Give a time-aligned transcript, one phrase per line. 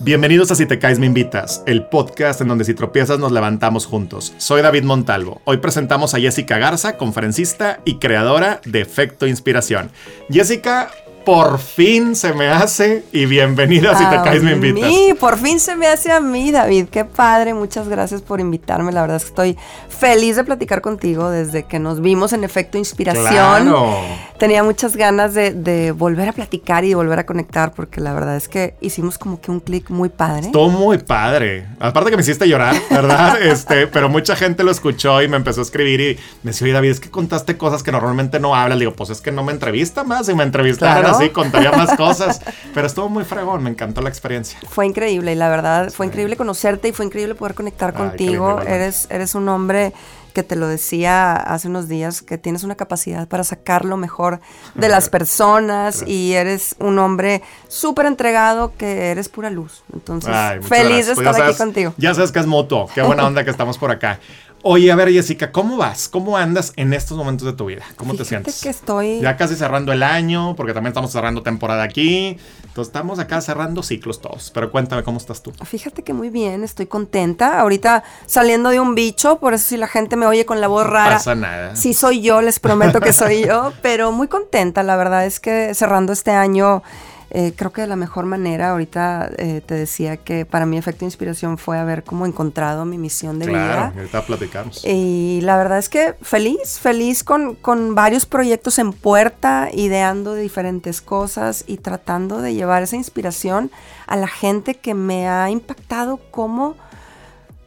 [0.00, 3.84] Bienvenidos a Si te caes me invitas, el podcast en donde si tropiezas nos levantamos
[3.84, 4.32] juntos.
[4.38, 5.42] Soy David Montalvo.
[5.44, 9.90] Hoy presentamos a Jessica Garza, conferencista y creadora de Efecto Inspiración.
[10.30, 10.92] Jessica,
[11.28, 14.88] por fin se me hace y bienvenida si te caes me invitas.
[14.88, 16.86] Mí, por fin se me hace a mí, David.
[16.90, 18.92] Qué padre, muchas gracias por invitarme.
[18.92, 19.58] La verdad es que estoy
[19.90, 23.74] feliz de platicar contigo desde que nos vimos en efecto inspiración.
[24.38, 28.36] Tenía muchas ganas de, volver a platicar y de volver a conectar porque la verdad
[28.36, 30.46] es que hicimos como que un clic muy padre.
[30.46, 31.66] Estuvo muy padre.
[31.78, 33.42] Aparte que me hiciste llorar, ¿verdad?
[33.42, 36.72] este, pero mucha gente lo escuchó y me empezó a escribir y me decía, oye
[36.72, 38.78] David, es que contaste cosas que normalmente no hablas.
[38.78, 42.40] Digo, pues es que no me entrevista más y me entrevistaron sí, contaría más cosas.
[42.74, 44.58] Pero estuvo muy fregón, me encantó la experiencia.
[44.68, 48.60] Fue increíble y la verdad fue increíble conocerte y fue increíble poder conectar contigo.
[48.62, 49.92] eres, eres un hombre
[50.38, 54.40] que te lo decía hace unos días, que tienes una capacidad para sacar lo mejor
[54.76, 59.82] de las personas y eres un hombre súper entregado que eres pura luz.
[59.92, 60.32] Entonces,
[60.64, 61.92] feliz de pues estar aquí contigo.
[61.96, 64.20] Ya sabes que es moto, qué buena onda que estamos por acá.
[64.62, 66.08] Oye, a ver, Jessica, ¿cómo vas?
[66.08, 67.84] ¿Cómo andas en estos momentos de tu vida?
[67.96, 68.60] ¿Cómo te sientes?
[68.60, 69.20] que estoy...
[69.20, 72.36] Ya casi cerrando el año, porque también estamos cerrando temporada aquí.
[72.64, 74.50] Entonces estamos acá cerrando ciclos todos.
[74.52, 75.52] Pero cuéntame, ¿cómo estás tú?
[75.64, 77.60] Fíjate que muy bien, estoy contenta.
[77.60, 80.86] Ahorita saliendo de un bicho, por eso si la gente me oye con la voz
[80.86, 81.10] rara...
[81.10, 81.76] No pasa nada.
[81.76, 83.72] Sí soy yo, les prometo que soy yo.
[83.82, 86.82] Pero muy contenta, la verdad es que cerrando este año...
[87.30, 91.00] Eh, creo que de la mejor manera, ahorita eh, te decía que para mí efecto
[91.00, 93.72] de inspiración fue haber como encontrado mi misión de vida.
[93.72, 94.84] Claro, ahorita platicamos.
[94.84, 100.42] Y la verdad es que feliz, feliz con, con varios proyectos en puerta, ideando de
[100.42, 103.70] diferentes cosas y tratando de llevar esa inspiración
[104.06, 106.76] a la gente que me ha impactado como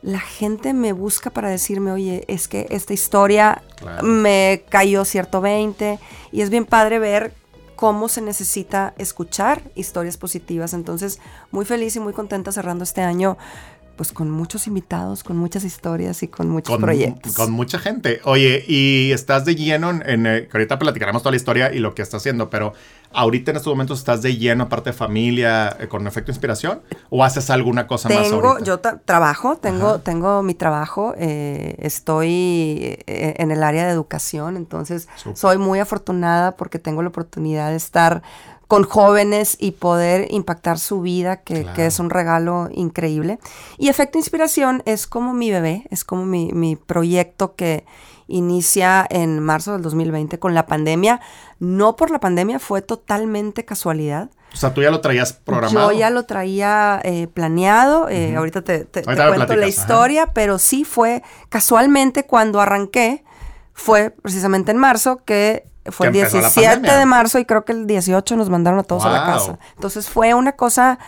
[0.01, 3.61] la gente me busca para decirme, oye, es que esta historia
[4.01, 5.99] me cayó cierto 20
[6.31, 7.33] y es bien padre ver
[7.81, 10.75] cómo se necesita escuchar historias positivas.
[10.75, 11.17] Entonces,
[11.49, 13.39] muy feliz y muy contenta cerrando este año
[14.01, 17.35] pues con muchos invitados, con muchas historias y con muchos proyectos.
[17.35, 18.19] Con mucha gente.
[18.23, 22.01] Oye, y estás de lleno en, eh, ahorita platicaremos toda la historia y lo que
[22.01, 22.73] estás haciendo, pero
[23.13, 26.81] ahorita en estos momentos estás de lleno, aparte de familia, eh, con efecto inspiración,
[27.11, 28.63] o haces alguna cosa más ahorita?
[28.63, 35.59] Yo trabajo, tengo, tengo mi trabajo, eh, estoy en el área de educación, entonces soy
[35.59, 38.23] muy afortunada porque tengo la oportunidad de estar
[38.71, 43.37] con jóvenes y poder impactar su vida, que, es un regalo increíble.
[43.77, 47.83] Y Efecto Inspiración es como mi bebé, es como mi, proyecto que
[48.27, 51.19] inicia en marzo del 2020 con la pandemia.
[51.59, 54.29] No por la pandemia, fue totalmente casualidad.
[54.53, 55.91] O sea, tú ya lo traías programado.
[55.91, 58.07] Yo ya lo traía eh, planeado.
[58.07, 63.25] Eh, ahorita te, cuento la historia, pero sí fue casualmente cuando arranqué,
[63.73, 68.35] fue precisamente en marzo que fue el 17 de marzo y creo que el 18
[68.35, 69.57] nos mandaron a todos a la casa.
[69.75, 70.99] Entonces fue una cosa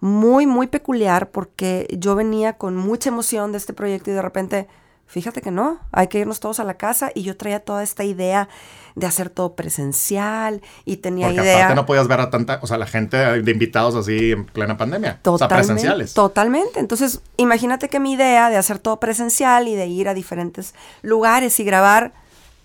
[0.00, 4.68] muy, muy peculiar porque yo venía con mucha emoción de este proyecto y de repente,
[5.06, 8.04] fíjate que no, hay que irnos todos a la casa y yo traía toda esta
[8.04, 8.48] idea
[8.94, 11.56] de hacer todo presencial y tenía porque idea.
[11.56, 14.76] Aparte no podías ver a tanta, o sea, la gente de invitados así en plena
[14.76, 15.20] pandemia.
[15.22, 16.14] Totalmente, o sea, presenciales.
[16.14, 16.80] Totalmente.
[16.80, 21.58] Entonces, imagínate que mi idea de hacer todo presencial y de ir a diferentes lugares
[21.60, 22.12] y grabar,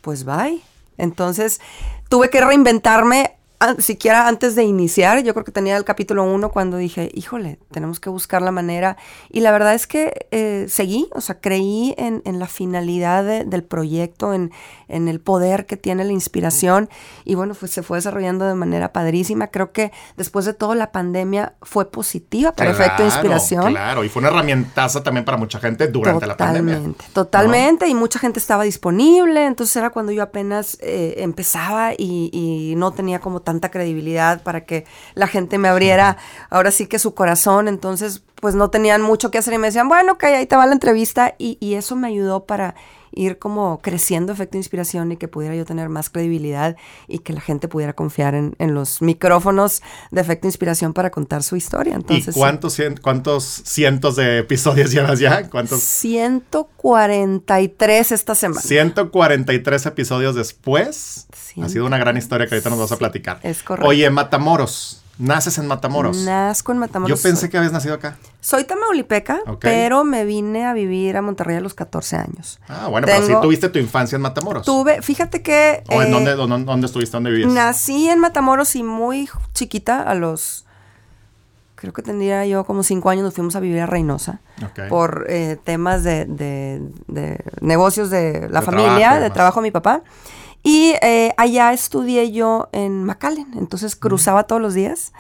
[0.01, 0.61] pues bye
[0.97, 1.61] entonces
[2.09, 3.37] tuve que reinventarme
[3.79, 7.99] siquiera antes de iniciar, yo creo que tenía el capítulo 1 cuando dije, híjole, tenemos
[7.99, 8.97] que buscar la manera.
[9.29, 14.33] Y la verdad es que eh, seguí, o sea, creí en, la finalidad del proyecto,
[14.33, 14.51] en,
[14.87, 16.89] en, el poder que tiene la inspiración.
[17.25, 19.47] Y bueno, pues se fue desarrollando de manera padrísima.
[19.47, 23.71] Creo que después de todo la pandemia fue positiva para efecto de inspiración.
[23.71, 26.75] Claro, y fue una herramientaza también para mucha gente durante la pandemia.
[26.75, 27.87] Totalmente, totalmente.
[27.87, 29.45] Y mucha gente estaba disponible.
[29.45, 34.41] Entonces era cuando yo apenas eh, empezaba y, y no tenía como tan tanta credibilidad
[34.41, 36.17] para que la gente me abriera
[36.49, 37.67] ahora sí que su corazón.
[37.67, 40.65] Entonces, pues no tenían mucho que hacer y me decían, bueno, ok, ahí te va
[40.65, 41.35] la entrevista.
[41.37, 42.73] Y, y eso me ayudó para
[43.15, 46.75] ir como creciendo efecto inspiración y que pudiera yo tener más credibilidad
[47.07, 51.55] y que la gente pudiera confiar en, los micrófonos de efecto inspiración para contar su
[51.55, 51.93] historia.
[51.95, 55.47] Entonces, ¿Y cuántos, cuántos cientos de episodios llevas ya?
[55.49, 55.81] ¿Cuántos?
[55.81, 58.61] 143 esta semana.
[58.61, 61.27] 143 episodios después.
[61.61, 63.39] Ha sido una gran historia que ahorita nos vas a platicar.
[63.43, 63.87] Es correcto.
[63.87, 65.02] Oye, Matamoros.
[65.19, 66.17] Naces en Matamoros.
[66.17, 67.17] Nazco en Matamoros.
[67.17, 68.17] Yo pensé que habías nacido acá.
[68.41, 72.59] Soy tamaulipeca, pero me vine a vivir a Monterrey a los 14 años.
[72.67, 74.65] Ah, bueno, pero sí tuviste tu infancia en Matamoros.
[74.65, 75.83] Tuve, fíjate que...
[75.89, 77.15] ¿O en dónde, eh, dónde, estuviste?
[77.15, 77.51] ¿Dónde vivías?
[77.51, 80.65] Nací en Matamoros y muy chiquita, a los...
[81.75, 84.39] Creo que tendría yo como 5 años, nos fuimos a vivir a Reynosa.
[84.89, 90.01] Por eh, temas de, de, negocios de la familia, de trabajo de mi papá.
[90.63, 95.11] Y eh, allá estudié yo en McAllen, entonces cruzaba todos los días.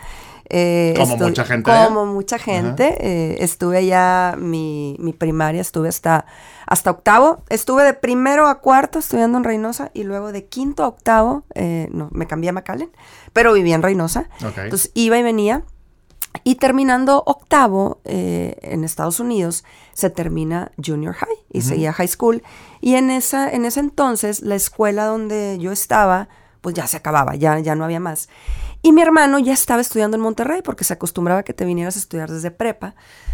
[0.49, 1.71] Eh, como mucha gente.
[1.71, 1.85] ¿eh?
[1.85, 2.97] Como mucha gente.
[2.99, 6.25] Eh, estuve allá, mi, mi primaria, estuve hasta,
[6.67, 7.43] hasta octavo.
[7.49, 11.89] Estuve de primero a cuarto estudiando en Reynosa y luego de quinto a octavo, eh,
[11.91, 12.91] no, me cambié a McAllen,
[13.33, 14.29] pero vivía en Reynosa.
[14.41, 15.63] Entonces iba y venía.
[16.43, 19.63] Y terminando octavo eh, en Estados Unidos,
[19.93, 22.41] se termina junior high y seguía high school.
[22.85, 26.27] Y en, esa, en ese entonces, la escuela donde yo estaba,
[26.59, 28.27] pues ya se acababa, ya, ya no había más.
[28.81, 31.99] Y mi hermano ya estaba estudiando en Monterrey porque se acostumbraba que te vinieras a
[31.99, 32.93] estudiar desde prepa.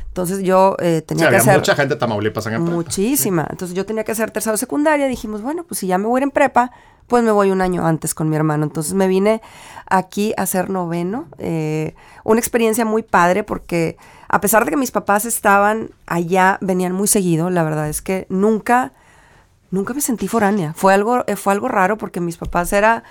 [0.10, 1.56] Entonces yo eh, Sí, tenía que había hacer...
[1.58, 2.70] mucha gente de Tamaulipas en prepa.
[2.70, 3.48] Muchísima.
[3.50, 5.08] Entonces yo tenía que hacer tercero de secundaria.
[5.08, 6.72] Dijimos, bueno, pues si ya me voy a ir en prepa,
[7.08, 8.66] pues me voy un año antes con mi hermano.
[8.66, 9.42] Entonces me vine
[9.88, 11.26] aquí a hacer noveno.
[11.40, 13.98] eh, una experiencia muy padre porque
[14.28, 17.50] a pesar de que mis papás estaban allá, venían muy seguido.
[17.50, 18.94] La verdad es que nunca,
[19.72, 20.74] nunca me sentí foránea.
[20.76, 23.04] Fue algo, eh, fue algo raro porque mis papás era...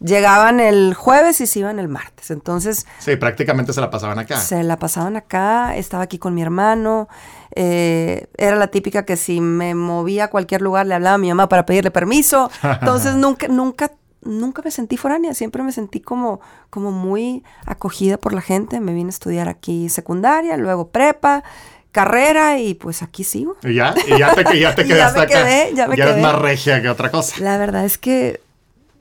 [0.00, 2.32] Llegaban el jueves y se iban el martes.
[2.32, 4.36] Entonces, Sí, prácticamente se la pasaban acá.
[4.40, 7.08] se la pasaban acá, estaba aquí con mi hermano.
[7.54, 11.28] eh, era la típica que si me movía a cualquier lugar le hablaba a mi
[11.28, 12.50] mamá para pedirle permiso.
[12.80, 13.92] Entonces nunca, nunca,
[14.22, 18.80] nunca me sentí foránea, siempre me sentí como, como muy acogida por la gente.
[18.80, 21.44] Me vine a estudiar aquí secundaria, luego prepa,
[21.92, 23.56] carrera y pues aquí sigo.
[23.62, 25.44] Y ya, y ya te, ya te Y ya quedaste me acá.
[25.44, 26.22] quedé, ya me eres quedé.
[26.22, 27.36] más regia que otra cosa.
[27.40, 28.40] La verdad es que,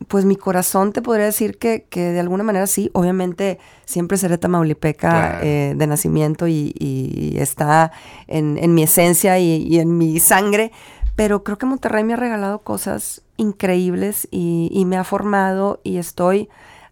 [0.07, 4.37] pues mi corazón te podría decir que, que de alguna manera sí, obviamente siempre seré
[4.37, 5.37] tamaulipeca Claro.
[5.43, 7.91] eh, de nacimiento y, y está
[8.27, 10.71] en, en mi esencia y, y en mi sangre,
[11.15, 15.97] pero creo que Monterrey me ha regalado cosas increíbles y, y me ha formado y
[15.97, 16.49] estoy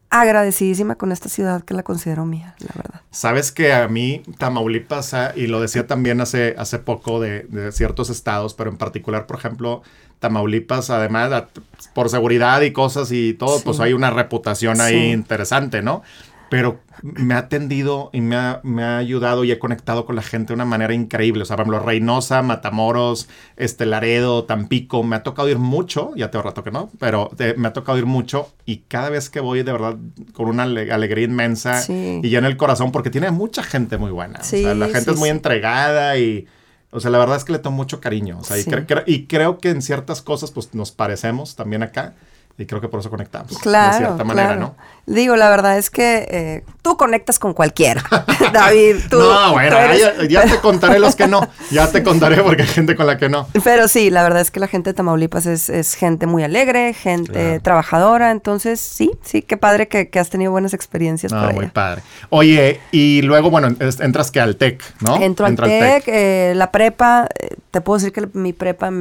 [0.10, 3.02] agradecidísima con esta ciudad que la considero mía, la verdad.
[3.12, 7.72] Sabes que a mí Tamaulipas, ah, y lo decía también hace, hace poco de, de
[7.72, 9.84] ciertos estados, pero en particular, por ejemplo,
[10.20, 11.48] Tamaulipas, además, ah,
[11.94, 13.64] por seguridad y cosas y todo, Sí.
[13.66, 15.12] pues hay una reputación ahí Sí.
[15.12, 16.02] interesante, ¿no?
[16.50, 20.22] Pero me ha atendido y me ha, me ha ayudado y he conectado con la
[20.24, 21.44] gente de una manera increíble.
[21.44, 26.32] O sea, por ejemplo, Reynosa, Matamoros, este Laredo, Tampico, me ha tocado ir mucho, ya
[26.32, 29.40] tengo rato que no, pero eh, me ha tocado ir mucho y cada vez que
[29.40, 29.96] voy, de verdad,
[30.34, 32.20] con una ale- alegría inmensa Sí.
[32.24, 34.42] y llena el corazón porque tiene mucha gente muy buena.
[34.44, 36.48] Sí, o sea, la gente sí, es muy entregada y,
[36.92, 38.40] o sea, la verdad es que le tomo mucho cariño.
[38.40, 38.72] O sea, y, Sí.
[38.72, 42.16] cre- cre- y creo que en ciertas cosas, pues nos parecemos también acá
[42.58, 43.58] y creo que por eso conectamos.
[43.60, 44.62] Claro, De cierta manera, claro.
[44.62, 44.76] ¿no?
[45.12, 48.04] Digo, la verdad es que eh, tú conectas con cualquiera,
[48.54, 48.98] David.
[49.10, 51.48] Tú, no, bueno, tú eres- ya, ya te contaré los que no.
[51.72, 53.48] Ya te contaré porque hay gente con la que no.
[53.64, 56.94] Pero sí, la verdad es que la gente de Tamaulipas es, es gente muy alegre,
[56.94, 57.62] gente Claro.
[57.62, 58.30] trabajadora.
[58.30, 61.74] Entonces, sí, sí, qué padre que, que has tenido buenas experiencias No, por muy allá.
[61.74, 62.02] padre.
[62.30, 65.20] Oye, y luego, bueno, es- entras que al TEC, ¿no?
[65.22, 68.92] Entro al TEC, eh, la prepa, eh, te puedo decir que mi prepa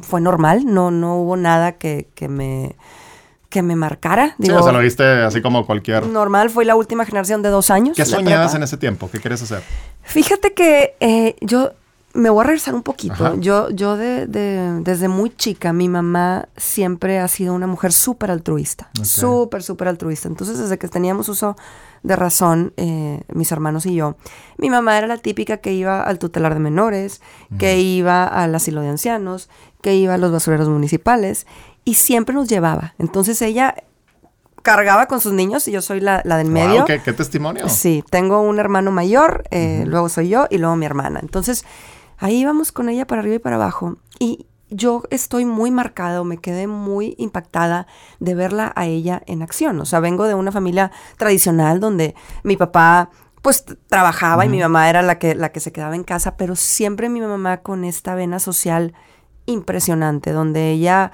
[0.00, 2.74] fue normal, no, no hubo nada que, que me
[3.48, 4.28] que me marcara.
[4.38, 6.06] Sí, Digo, o sea, lo viste así como cualquier...
[6.06, 7.96] normal, fue la última generación de dos años.
[7.96, 9.08] ¿Qué soñabas en ese tiempo?
[9.10, 9.62] ¿Qué quieres hacer?
[10.02, 11.72] Fíjate que eh, yo
[12.14, 13.14] me voy a regresar un poquito.
[13.14, 13.34] Ajá.
[13.38, 18.30] Yo, yo de, de- desde muy chica, mi mamá siempre ha sido una mujer súper
[18.30, 18.90] altruista.
[19.02, 20.28] Súper, súper altruista.
[20.28, 21.56] Entonces, desde que teníamos uso
[22.02, 24.16] de razón, eh, mis hermanos y yo,
[24.56, 27.20] mi mamá era la típica que iba al tutelar de menores,
[27.58, 29.48] que iba al asilo de ancianos,
[29.80, 31.46] que iba a los basureros municipales
[31.84, 32.94] y siempre nos llevaba.
[32.98, 33.74] Entonces, ella
[34.62, 36.78] cargaba con sus niños y yo soy la, la del medio.
[36.78, 37.68] Wow, ¿qué, qué testimonio?
[37.68, 41.20] Sí, tengo un hermano mayor, eh, luego soy yo y luego mi hermana.
[41.20, 41.64] Entonces,
[42.18, 43.96] ahí íbamos con ella para arriba y para abajo.
[44.18, 47.86] Y yo estoy muy marcada o me quedé muy impactada
[48.20, 49.80] de verla a ella en acción.
[49.80, 53.10] O sea, vengo de una familia tradicional donde mi papá
[53.40, 56.56] pues trabajaba y mi mamá era la que, la que se quedaba en casa, pero
[56.56, 58.94] siempre mi mamá con esta vena social
[59.48, 61.10] impresionante, donde ella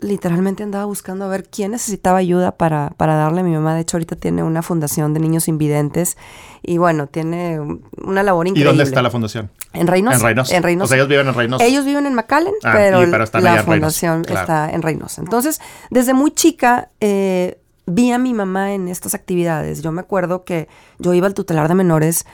[0.00, 3.76] literalmente andaba buscando a ver quién necesitaba ayuda para, para darle a mi mamá.
[3.76, 6.16] De hecho, ahorita tiene una fundación de niños invidentes
[6.60, 8.70] y bueno, tiene un- una labor ¿Y increíble.
[8.70, 9.50] dónde está la fundación?
[9.72, 10.16] En Reynosa.
[10.16, 10.56] En Reynosa.
[10.56, 10.84] En Reynosa.
[10.86, 11.64] O sea, ellos viven en Reynosa.
[11.64, 14.40] Ellos viven en McAllen, Ah, pero, y- pero están allá la en Reynosa, fundación claro.
[14.40, 15.20] está en Reynosa.
[15.22, 19.82] Entonces, desde muy chica eh, vi a mi mamá en estas actividades.
[19.82, 20.66] Yo me acuerdo que
[20.98, 22.26] yo iba al tutelar de menores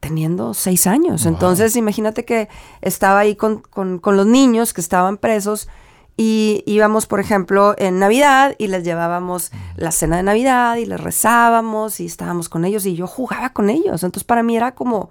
[0.00, 1.24] teniendo seis años.
[1.24, 1.32] Wow.
[1.34, 2.48] Entonces, imagínate que
[2.80, 5.68] estaba ahí con, con- con los niños que estaban presos
[6.16, 11.00] y íbamos, por ejemplo, en Navidad y les llevábamos la cena de Navidad y les
[11.00, 14.02] rezábamos y estábamos con ellos y yo jugaba con ellos.
[14.02, 15.08] Entonces, para mí era como,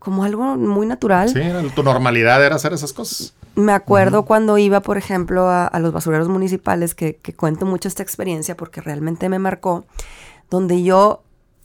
[0.00, 1.28] como algo muy natural.
[1.28, 1.40] Sí,
[1.76, 3.34] tu normalidad era hacer esas cosas.
[3.54, 7.88] Me acuerdo cuando iba, por ejemplo, a, a los basureros municipales, que, que cuento mucho
[7.88, 9.84] esta experiencia porque realmente me marcó,
[10.50, 11.22] donde yo,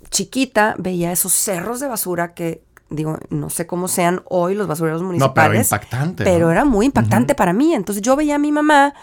[0.09, 5.01] chiquita, veía esos cerros de basura que, digo, no sé cómo sean hoy los basureros
[5.01, 5.67] No, pero municipales.
[5.67, 6.23] impactante.
[6.23, 6.51] pero ¿no?
[6.51, 7.73] era muy impactante para mí.
[7.73, 8.93] Entonces yo veía a mi mamá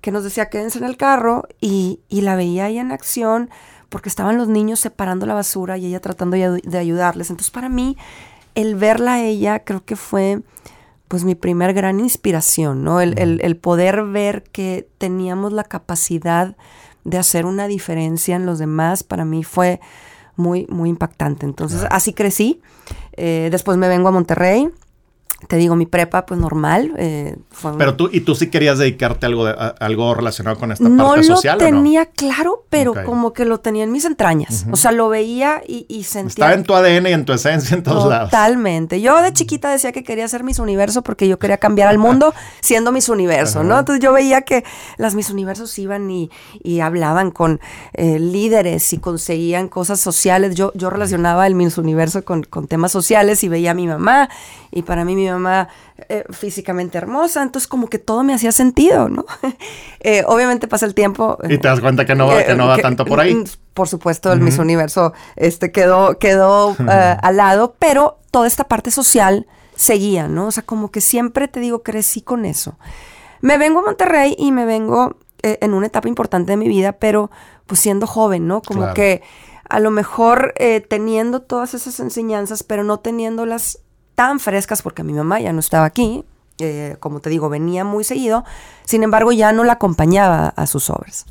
[0.00, 3.50] que nos decía quédense en el carro y, y la veía ahí en acción,
[3.88, 7.28] porque estaban los niños separando la basura y ella tratando de, de ayudarles.
[7.30, 7.96] Entonces para mí,
[8.54, 10.40] el verla a ella creo que fue
[11.08, 13.00] pues mi primer gran inspiración, ¿no?
[13.00, 16.56] El, el, el, poder ver que teníamos la capacidad
[17.02, 19.80] de hacer una diferencia en los demás, para mí fue
[20.36, 21.46] muy, muy impactante.
[21.46, 22.60] Entonces, así crecí.
[23.12, 24.70] Eh, después me vengo a Monterrey
[25.48, 26.92] te digo, mi prepa, pues normal.
[26.96, 27.36] Eh,
[27.78, 31.24] pero tú, ¿y tú sí querías dedicarte a algo, de, algo relacionado con esta parte
[31.24, 31.58] social?
[31.58, 34.66] No lo tenía claro, pero como que lo tenía en mis entrañas.
[34.70, 36.30] O sea, lo veía y, y, sentía.
[36.30, 38.30] Estaba en tu ADN y en tu esencia en todos lados.
[38.30, 39.00] Totalmente.
[39.00, 42.34] Yo de chiquita decía que quería ser Miss Universo porque yo quería cambiar al mundo
[42.60, 43.78] siendo Miss Universo, ¿no?
[43.78, 44.64] Entonces yo veía que
[44.98, 46.30] las Miss Universos iban y,
[46.62, 47.60] y hablaban con
[47.94, 50.54] eh, líderes y conseguían cosas sociales.
[50.54, 54.28] Yo, yo relacionaba el Miss Universo con, con temas sociales y veía a mi mamá
[54.70, 55.68] y para mí mi mamá
[56.08, 59.24] eh, físicamente hermosa, entonces como que todo me hacía sentido, ¿no?
[60.00, 61.38] eh, obviamente pasa el tiempo.
[61.48, 63.44] Y te das cuenta que no va, que no va tanto por ahí.
[63.74, 66.76] Por supuesto, el Miss Universo este, quedó, quedó uh,
[67.22, 70.48] al lado, pero toda esta parte social seguía, ¿no?
[70.48, 72.76] O sea, como que siempre te digo, crecí con eso.
[73.40, 76.92] Me vengo a Monterrey y me vengo eh, en una etapa importante de mi vida,
[76.92, 77.30] pero
[77.66, 78.60] pues siendo joven, ¿no?
[78.60, 78.94] Como claro.
[78.94, 79.22] que
[79.68, 83.78] a lo mejor eh, teniendo todas esas enseñanzas, pero no teniéndolas
[84.20, 86.26] tan frescas porque mi mamá ya no estaba aquí,
[86.58, 88.44] eh, como te digo, venía muy seguido,
[88.84, 91.24] sin embargo ya no la acompañaba a sus obras.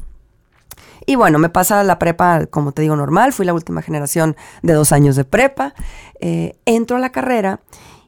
[1.06, 4.74] Y bueno, me pasa la prepa, como te digo, normal, fui la última generación de
[4.74, 5.76] dos años de prepa,
[6.20, 7.60] eh, entro a la carrera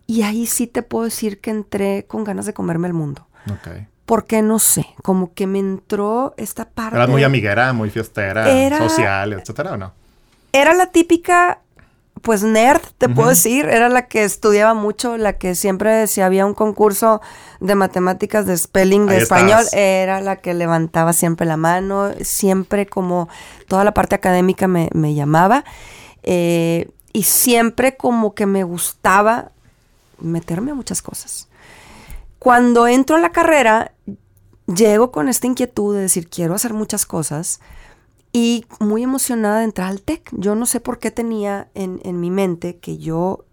[0.07, 3.27] y ahí sí te puedo decir que entré con ganas de comerme el mundo.
[3.59, 3.85] Okay.
[4.07, 6.95] Porque no sé, como que me entró esta parte.
[6.95, 9.93] Eras muy amiguera, muy fiestera, era, social, etcétera, ¿o no?
[10.53, 11.59] Era la típica
[12.21, 13.15] pues nerd, te uh -huh.
[13.15, 17.21] puedo decir, era la que estudiaba mucho, la que siempre si había un concurso
[17.59, 19.73] de matemáticas, de spelling, de Ahí español, estás.
[19.73, 23.27] era la que levantaba siempre la mano, siempre como
[23.67, 25.63] toda la parte académica me, me llamaba
[26.23, 29.51] eh, y siempre como que me gustaba
[30.19, 31.47] meterme a muchas cosas.
[32.39, 33.91] Cuando entro a la carrera,
[34.67, 37.59] llego con esta inquietud de decir, quiero hacer muchas cosas,
[38.33, 40.29] y muy emocionada de entrar al TEC.
[40.31, 43.45] Yo no sé por qué tenía en, en, mi mente que yo,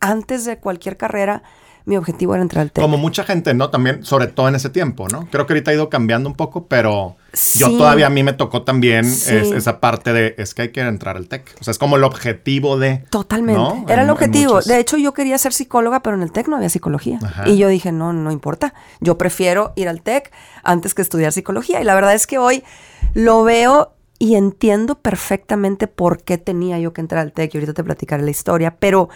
[0.00, 1.42] antes de cualquier carrera,
[1.86, 2.82] mi objetivo era entrar al TEC.
[2.82, 3.68] Como mucha gente, ¿no?
[3.70, 5.28] También, sobre todo en ese tiempo, ¿no?
[5.30, 7.58] Creo que ahorita ha ido cambiando un poco, pero sí.
[7.60, 9.34] yo todavía a mí me tocó también sí.
[9.34, 11.54] es, esa parte de, es que hay que entrar al TEC.
[11.60, 13.04] O sea, es como el objetivo de...
[13.10, 13.60] Totalmente.
[13.60, 13.84] ¿no?
[13.86, 14.62] Era en, el objetivo.
[14.62, 17.18] De hecho, yo quería ser psicóloga, pero en el TEC no había psicología.
[17.22, 17.48] Ajá.
[17.48, 18.72] Y yo dije, no, no importa.
[19.00, 21.82] Yo prefiero ir al TEC antes que estudiar psicología.
[21.82, 22.64] Y la verdad es que hoy
[23.12, 27.74] lo veo y entiendo perfectamente por qué tenía yo que entrar al TEC y ahorita
[27.74, 29.08] te platicaré la historia, pero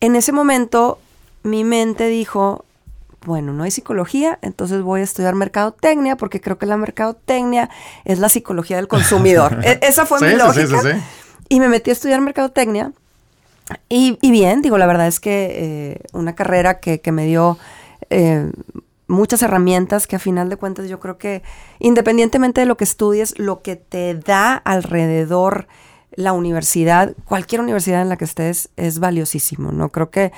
[0.00, 0.98] en ese momento
[1.42, 2.64] mi mente dijo,
[3.24, 7.70] bueno, no hay psicología, entonces voy a estudiar mercadotecnia porque creo que la mercadotecnia
[8.04, 9.60] es la psicología del consumidor.
[9.64, 10.80] e esa fue sí, mi lógica.
[10.80, 10.98] Sí, sí,
[11.48, 12.92] y me metí a estudiar mercadotecnia
[13.88, 17.58] y, y bien, digo, la verdad es que eh, una carrera que, que me dio...
[18.10, 18.50] Eh,
[19.06, 21.42] muchas herramientas que a final de cuentas yo creo que
[21.78, 25.66] independientemente de lo que estudies, lo que te da alrededor
[26.14, 29.88] la universidad, cualquier universidad en la que estés, es valiosísimo, ¿no?
[29.88, 30.32] Creo que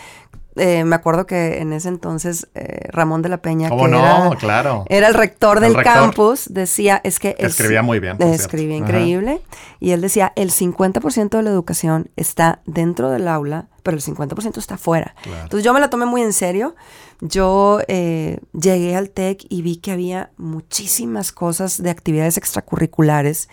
[0.57, 3.87] eh, me acuerdo que en ese entonces eh, Ramón de la Peña, que no?
[3.87, 4.85] era, claro.
[4.89, 5.95] era, el rector del rector.
[5.95, 7.35] campus, decía, es que...
[7.39, 8.21] Es, escribía muy bien.
[8.23, 9.43] Escribía increíble.
[9.45, 9.59] Ajá.
[9.81, 14.57] Y él decía, el 50% de la educación está dentro del aula, pero el 50%
[14.57, 14.79] está.
[14.79, 15.13] Claro.
[15.43, 16.75] Entonces yo me la tomé muy en serio.
[17.21, 23.49] Yo eh, llegué al TEC y vi que había muchísimas cosas de actividades extracurriculares.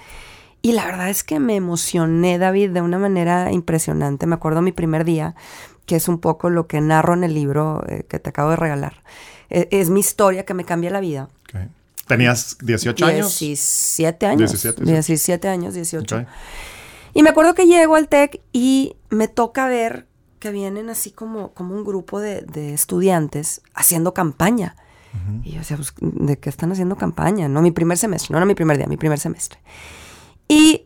[0.62, 4.28] Y la verdad es que me emocioné, David, de una manera impresionante.
[4.28, 5.36] Me acuerdo mi primer día,
[5.92, 8.56] que es un poco lo que narro en el libro eh, que te acabo de
[8.56, 9.04] regalar.
[9.50, 11.28] Eh, es mi historia que me cambia la vida.
[11.50, 11.68] Okay.
[12.08, 13.38] ¿Tenías 18 años?
[13.38, 14.52] 17 años.
[14.52, 16.16] 17, 17 años, 18.
[16.16, 16.28] Okay.
[17.14, 20.08] Y me acuerdo que llego al TEC y me toca ver
[20.40, 24.78] que vienen así como, como un grupo de, de estudiantes haciendo campaña.
[25.14, 25.42] Uh -huh.
[25.44, 27.50] Y yo decía, pues, ¿de qué están haciendo campaña?
[27.50, 29.60] No, mi primer semestre, no era mi primer día, mi primer semestre.
[30.48, 30.86] Y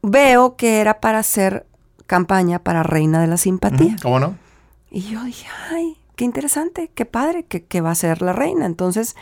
[0.00, 1.66] veo que era para hacer
[2.10, 3.94] campaña para Reina de la Simpatía.
[4.02, 4.36] ¿Cómo no?
[4.90, 8.66] Y yo dije, ay, qué interesante, qué padre, que, que va a ser la reina.
[8.66, 9.14] Entonces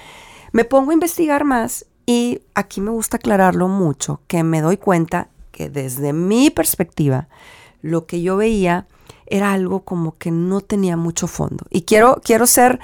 [0.52, 5.28] me pongo a investigar más y aquí me gusta aclararlo mucho, que me doy cuenta
[5.50, 7.28] que desde mi perspectiva,
[7.82, 8.86] lo que yo veía
[9.26, 11.66] era algo como que no tenía mucho fondo.
[11.68, 12.80] Y quiero, quiero ser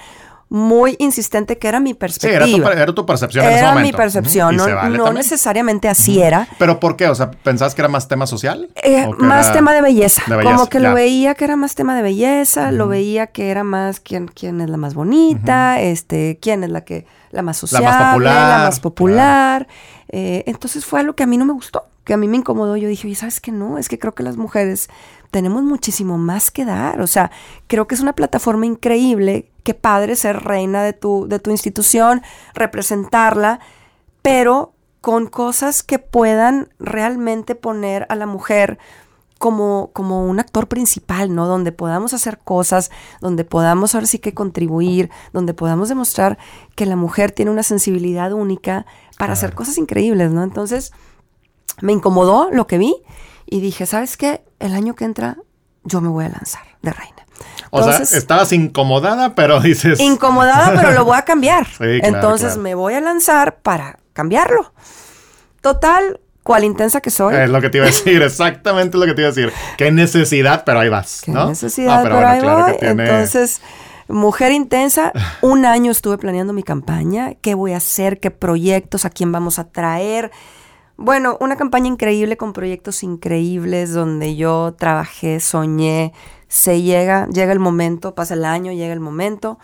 [0.48, 2.44] muy insistente que era mi perspectiva.
[2.44, 3.86] Sí, era tu, era tu percepción era en ese momento.
[3.86, 4.68] mi percepción, uh -huh.
[4.68, 6.26] no, vale no necesariamente así uh -huh.
[6.26, 6.48] era.
[6.58, 7.08] ¿Pero por qué?
[7.08, 8.68] O sea, ¿pensabas que era más tema social?
[8.82, 10.22] Eh, más tema de belleza.
[10.26, 10.56] de belleza.
[10.56, 10.88] Como que ya.
[10.88, 12.72] lo veía que era más tema de belleza, uh -huh.
[12.72, 16.82] lo veía que era más quién, quién es la más bonita, este, quién es la
[16.82, 18.34] que la más social, la más popular.
[18.34, 19.68] La más popular.
[20.08, 21.86] Eh, entonces fue algo que a mí no me gustó.
[22.04, 23.78] que a mí me incomodó, yo dije, oye, ¿sabes qué no?
[23.78, 24.90] Es que creo que las mujeres
[25.30, 27.00] tenemos muchísimo más que dar.
[27.00, 27.30] O sea,
[27.66, 29.50] creo que es una plataforma increíble.
[29.64, 32.22] Qué padre ser reina de tu, de tu institución,
[32.54, 33.58] representarla,
[34.22, 38.78] pero con cosas que puedan realmente poner a la mujer
[39.38, 41.46] como, como un actor principal, ¿no?
[41.46, 42.90] Donde podamos hacer cosas,
[43.20, 46.38] donde podamos ahora sí que contribuir, donde podamos demostrar
[46.76, 48.86] que la mujer tiene una sensibilidad única
[49.18, 50.42] para hacer cosas increíbles, ¿no?
[50.42, 50.92] Entonces,
[51.82, 52.94] me incomodó lo que vi
[53.44, 54.44] y dije, ¿sabes qué?
[54.60, 55.36] El año que entra
[55.82, 57.23] yo me voy a lanzar de reina.
[57.70, 60.00] O sea, estabas incomodada, pero dices...
[60.00, 61.66] Incomodada, pero lo voy a cambiar.
[61.80, 64.72] Entonces me voy a lanzar para cambiarlo.
[65.60, 67.34] Total, cual intensa que soy.
[67.34, 69.52] Es lo que te iba a decir, exactamente lo que te iba a decir.
[69.76, 71.22] Qué necesidad, pero ahí vas.
[71.24, 72.76] Qué necesidad, pero, ahí voy.
[72.80, 73.60] Entonces,
[74.06, 79.10] mujer intensa, un año estuve planeando mi campaña, qué voy a hacer, qué proyectos, a
[79.10, 80.30] quién vamos a traer.
[80.96, 86.12] Bueno, una campaña increíble con proyectos increíbles donde yo trabajé, soñé,
[86.54, 89.58] se llega, llega el momento, pasa el año, llega el momento.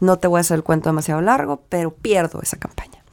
[0.00, 3.04] No te voy a hacer el cuento demasiado largo, pero pierdo esa campaña.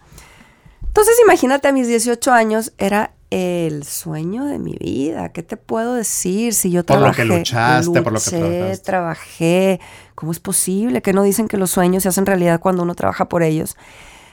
[0.82, 5.34] Entonces imagínate a mis 18 años, era el sueño de mi vida.
[5.34, 6.54] ¿Qué te puedo decir?
[6.54, 7.18] Si yo trabajé.
[7.18, 8.84] Por lo que luchaste, por lo que trabajaste.
[8.86, 9.80] trabajé.
[10.16, 13.28] ¿Cómo es posible que no dicen que los sueños se hacen realidad cuando uno trabaja
[13.28, 13.76] por ellos?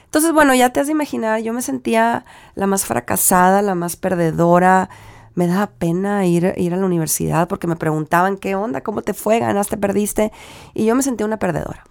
[0.05, 2.23] Entonces, bueno, ya te has de imaginar, yo me sentía
[2.53, 4.89] la más fracasada, la más perdedora.
[5.35, 9.13] Me daba pena ir, ir a la universidad porque me preguntaban qué onda, cómo te
[9.13, 10.31] fue, ganaste, perdiste.
[10.73, 11.83] Y yo me sentía una perdedora.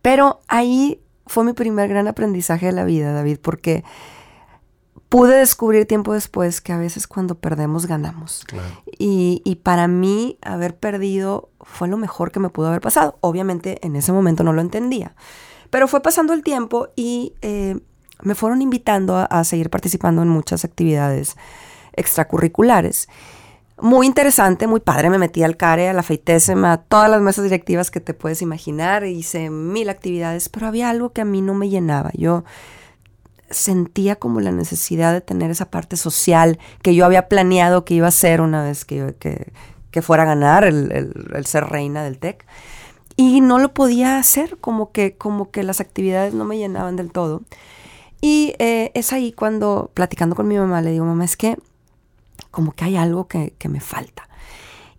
[0.00, 3.84] Pero ahí fue mi primer gran aprendizaje de la vida, David, porque
[5.12, 8.46] pude descubrir tiempo después que a veces cuando perdemos ganamos.
[8.98, 13.18] Y, para mí haber perdido fue lo mejor que me pudo haber pasado.
[13.20, 15.14] Obviamente en ese momento no lo entendía.
[15.68, 17.78] Pero fue pasando el tiempo y eh,
[18.22, 21.36] me fueron invitando a, seguir participando en muchas actividades
[21.94, 23.08] extracurriculares
[23.82, 25.10] muy interesante, muy padre.
[25.10, 29.04] Me metí al CARE, a la a todas las mesas directivas que te puedes imaginar.
[29.04, 32.10] Hice mil actividades, pero había algo que a mí no me llenaba.
[32.14, 32.44] Yo
[33.50, 38.06] sentía como la necesidad de tener esa parte social que yo había planeado que iba
[38.06, 41.12] a ser una vez que, que, fuera a ganar el,
[41.44, 42.46] ser reina del TEC.
[43.16, 47.10] Y no lo podía hacer, como que, como que las actividades no me llenaban del
[47.10, 47.42] todo.
[48.20, 51.58] Y eh, es ahí cuando, platicando con mi mamá, le digo, mamá, es que
[52.52, 54.28] como que hay algo que, me falta.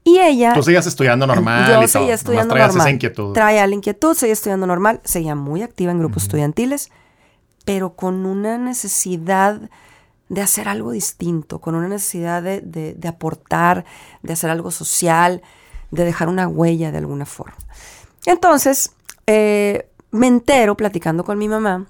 [0.03, 0.53] Y ella...
[0.53, 1.81] Tú seguías estudiando normal.
[1.81, 2.81] Yo seguía estudiando normal.
[2.81, 3.31] Esa inquietud.
[3.31, 6.91] Traía la inquietud, seguía estudiando normal, seguía muy activa en grupos estudiantiles,
[7.63, 9.61] pero con una necesidad
[10.27, 13.85] de hacer algo distinto, con una necesidad de, aportar,
[14.23, 15.41] de hacer algo social,
[15.91, 17.55] de dejar una huella de alguna forma.
[18.25, 18.93] Entonces,
[19.27, 21.87] eh, me entero platicando con mi mamá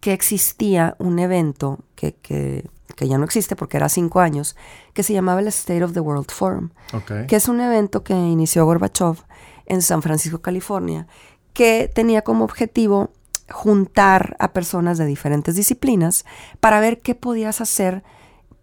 [0.00, 2.64] que existía un evento que, que
[3.00, 4.56] que ya no existe porque era cinco años,
[4.92, 6.68] que se llamaba el State of the World Forum,
[7.28, 9.16] que es un evento que inició Gorbachev
[9.64, 11.06] en San Francisco, California,
[11.54, 13.08] que tenía como objetivo
[13.48, 16.26] juntar a personas de diferentes disciplinas
[16.60, 18.02] para ver qué podías hacer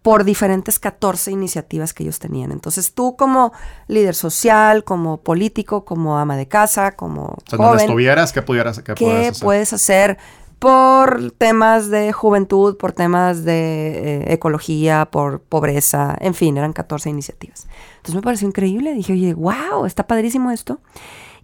[0.02, 2.52] por diferentes 14 iniciativas que ellos tenían.
[2.52, 3.52] Entonces tú como
[3.88, 7.24] líder social, como político, como ama de casa, como...
[7.24, 10.16] O sea, donde estuvieras, ¿qué pudieras qué, ¿qué puedes hacer?
[10.58, 17.10] Por temas de juventud, por temas de eh, ecología, por pobreza, en fin, eran 14
[17.10, 17.68] iniciativas.
[17.96, 20.80] Entonces me pareció increíble, dije, oye, wow, está padrísimo esto.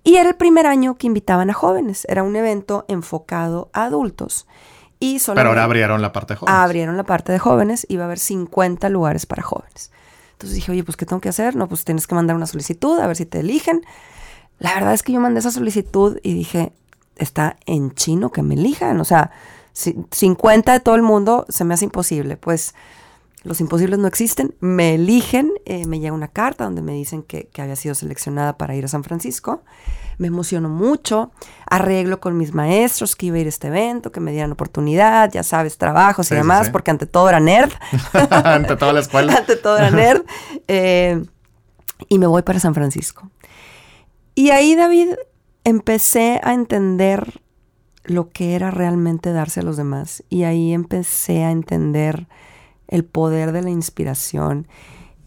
[0.03, 4.47] Y era el primer año que invitaban a jóvenes, era un evento enfocado a adultos.
[5.01, 6.61] Y Pero ahora abrieron la parte de jóvenes.
[6.61, 9.93] Abrieron la parte de jóvenes, iba a haber 50 lugares para jóvenes.
[10.33, 11.57] Entonces dije, oye, pues ¿qué tengo que hacer?
[11.57, 13.83] No, pues tienes que mandar una solicitud, a ver si te eligen.
[14.59, 16.73] La verdad es que yo mandé esa solicitud y dije,
[17.17, 19.01] está en chino que me elijan.
[19.01, 19.31] O sea,
[19.73, 22.37] 50 de todo el mundo se me hace imposible.
[22.37, 22.75] Pues
[23.45, 24.55] los imposibles no existen.
[24.61, 28.75] Me eligen, eh, me llega una carta donde me dicen que, había sido seleccionada para
[28.75, 29.63] ir a San Francisco.
[30.17, 31.33] Me emociono mucho,
[31.69, 35.31] arreglo con mis maestros que iba a ir a este evento, que me dieran oportunidad,
[35.31, 37.73] ya sabes, trabajos y demás, porque ante todo era nerd.
[38.31, 39.35] ante toda la escuela.
[39.39, 40.23] ante todo era nerd.
[40.69, 41.23] Eh,
[42.09, 43.29] y me voy para San Francisco.
[44.35, 45.11] Y ahí, David,
[45.65, 47.41] empecé a entender
[48.05, 52.29] lo que era realmente darse a los demás y ahí empecé a entender
[52.87, 54.69] el poder de la inspiración.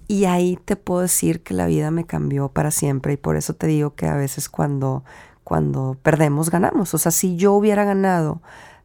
[0.08, 3.54] Y ahí te puedo decir que la vida me cambió para siempre y por eso
[3.56, 5.04] te digo que a veces cuando
[5.43, 8.41] cuando perdemos ganamos, o sea, si yo hubiera ganado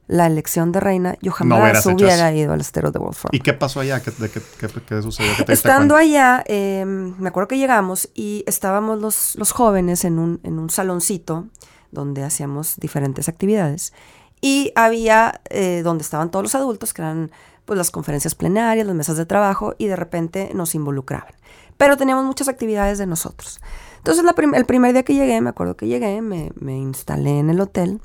[0.08, 3.80] la elección de reina, yo jamás hubiera ido al estero de World ¿Y qué pasó
[3.80, 4.02] allá?
[4.02, 5.32] ¿Qué, qué, sucedió?
[5.48, 10.58] Estando allá, em, me acuerdo que llegamos y estábamos los, los jóvenes en un, en
[10.58, 11.46] un saloncito
[11.92, 13.92] donde hacíamos diferentes actividades.
[14.40, 17.30] Y había eh, donde estaban todos los adultos, que eran
[17.64, 21.32] pues las conferencias plenarias, las mesas de trabajo y de repente nos involucraban.
[21.76, 23.60] Pero teníamos muchas actividades de nosotros.
[23.98, 28.00] Entonces el primer día que llegué, me acuerdo que llegué, me, instalé en el hotel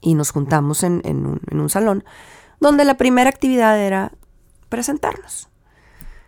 [0.00, 2.04] y nos juntamos en, un, en un salón
[2.60, 4.12] donde la primera actividad era
[4.68, 5.48] presentarnos.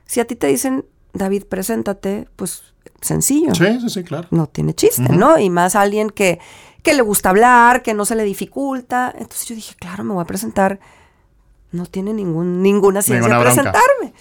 [0.04, 3.54] Si a ti te dicen, David, preséntate, pues sencillo.
[3.54, 4.28] Sí, sí, sí, claro.
[4.30, 5.38] No tiene chiste, ¿no?
[5.38, 6.38] Y más alguien que,
[6.82, 9.12] que le gusta hablar, que no se le dificulta.
[9.16, 10.80] Entonces yo dije, claro, me voy a presentar.
[11.70, 14.14] No tiene ningún, ninguna ciencia presentarme.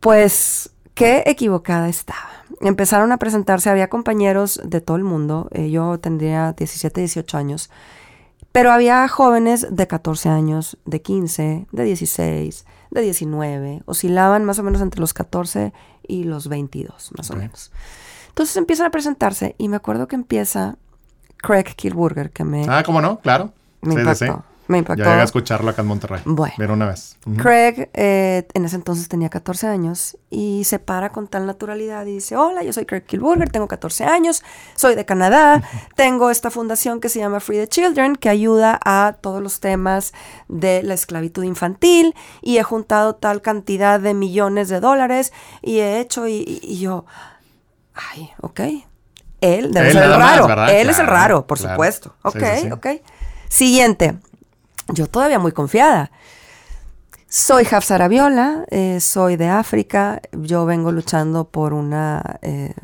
[0.00, 2.30] Pues qué equivocada estaba.
[2.60, 5.48] Empezaron a presentarse, había compañeros de todo el mundo.
[5.52, 7.70] Eh, yo tendría 17, 18 años.
[8.54, 13.82] Pero había jóvenes de 14 años, de 15, de 16, de 19.
[13.84, 15.72] Oscilaban más o menos entre los 14
[16.06, 17.72] y los 22, más o menos.
[18.28, 20.76] Entonces empiezan a presentarse y me acuerdo que empieza
[21.38, 22.64] Craig Kilburger, que me...
[22.68, 23.18] Ah, ¿cómo no?
[23.18, 23.52] Claro.
[23.80, 24.44] Me impactó.
[24.66, 25.02] Me impactó.
[25.02, 26.22] Ya llegué a escucharlo acá en Monterrey.
[26.24, 26.54] Bueno.
[26.56, 27.18] Ver una vez.
[27.36, 32.14] Craig eh, en ese entonces tenía 14 años y se para con tal naturalidad y
[32.14, 34.42] dice, hola, yo soy Craig Kilburger, tengo 14 años,
[34.74, 35.62] soy de Canadá,
[35.96, 40.14] tengo esta fundación que se llama Free the Children que ayuda a todos los temas
[40.48, 46.00] de la esclavitud infantil y he juntado tal cantidad de millones de dólares y he
[46.00, 47.04] hecho y, yo,
[47.94, 48.60] ay, ok.
[49.40, 50.68] Él debe ser el raro.
[50.68, 52.14] Él es el raro, por supuesto.
[52.22, 52.86] Ok, ok.
[53.50, 54.14] Siguiente
[54.88, 56.10] yo todavía muy confiada.
[57.28, 62.74] Soy Hafsa Arabiola, eh, soy de África, yo vengo luchando por una, eh,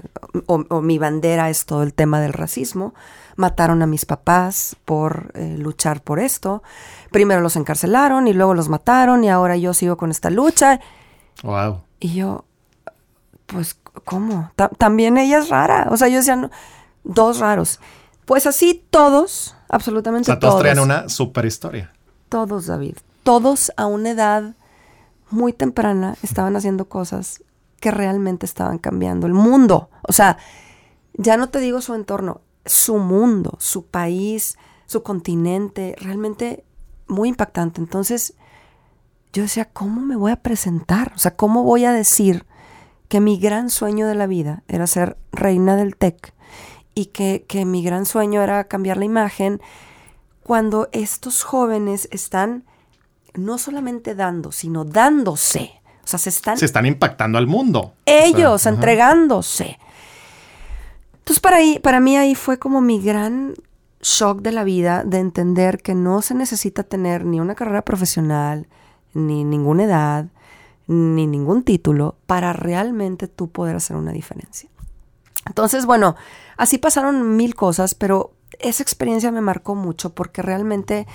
[0.47, 2.93] o, mi bandera es todo el tema del racismo.
[3.37, 6.65] Mataron a mis papás por eh, luchar por esto.
[7.13, 10.81] Primero los encarcelaron y luego los mataron y ahora yo sigo con esta lucha.
[11.45, 11.83] Wow.
[12.01, 12.45] Y yo,
[13.47, 14.51] pues, ¿cómo?
[14.79, 15.87] también ella es rara.
[15.93, 16.51] O sea, yo decía,
[17.05, 17.79] dos raros.
[18.25, 20.61] Pues así todos, absolutamente o sea, todos.
[20.61, 21.93] traían una super historia.
[22.29, 22.97] Todos, David.
[23.23, 24.55] Todos a una edad
[25.31, 27.43] muy temprana estaban haciendo cosas
[27.81, 29.91] que realmente estaban cambiando el mundo.
[30.03, 30.39] O sea,
[31.15, 36.65] ya no te digo su entorno, su mundo, su país, su continente, realmente
[37.07, 37.81] muy impactante.
[37.81, 38.35] Entonces,
[39.33, 41.13] yo decía, ¿cómo me voy a presentar?
[41.15, 42.45] O sea, ¿cómo voy a decir
[43.09, 46.35] que mi gran sueño de la vida era ser reina del TEC
[47.01, 49.63] y que, mi gran sueño era cambiar la imagen
[50.43, 52.65] cuando estos jóvenes están
[53.35, 55.73] no solamente dando, sino dándose.
[56.05, 56.59] O sea, se están...
[56.59, 57.95] Se están impactando al mundo.
[58.05, 59.79] Ellos, entregándose.
[61.21, 63.55] Entonces, para, ahí, para mí ahí fue como mi gran
[64.03, 68.67] shock de la vida de entender que no se necesita tener ni una carrera profesional,
[69.15, 70.27] ni ninguna edad,
[70.87, 74.69] ni ningún título para realmente tú poder hacer una diferencia.
[75.47, 76.17] Entonces, bueno,
[76.57, 81.07] así pasaron mil cosas, pero esa experiencia me marcó mucho porque realmente,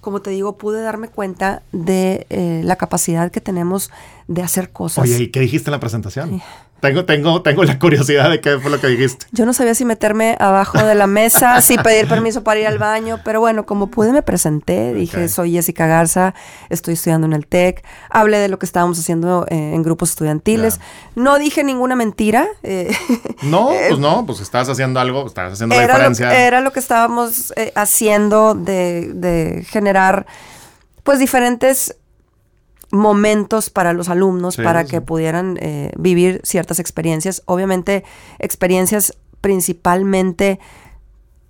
[0.00, 3.90] como te digo, pude darme cuenta de eh, la capacidad que tenemos
[4.28, 5.04] de hacer cosas.
[5.04, 6.42] Oye, ¿y qué dijiste en la presentación?
[6.84, 9.24] Tengo, tengo, tengo la curiosidad de qué fue lo que dijiste.
[9.32, 12.76] Yo no sabía si meterme abajo de la mesa, si pedir permiso para ir al
[12.76, 16.34] baño, pero bueno, como pude me presenté, dije, soy Jessica Garza,
[16.68, 20.78] estoy estudiando en el TEC, hablé de lo que estábamos haciendo eh, en grupos estudiantiles,
[21.14, 22.48] no dije ninguna mentira.
[22.62, 22.94] Eh,
[23.44, 26.46] no, pues no, pues estabas haciendo algo, estabas haciendo la diferencia.
[26.46, 30.26] era lo que estábamos eh, haciendo de, de generar
[31.02, 31.96] pues diferentes
[32.94, 37.42] momentos para los alumnos para que pudieran eh, vivir ciertas experiencias.
[37.46, 38.04] Obviamente,
[38.38, 40.58] experiencias principalmente,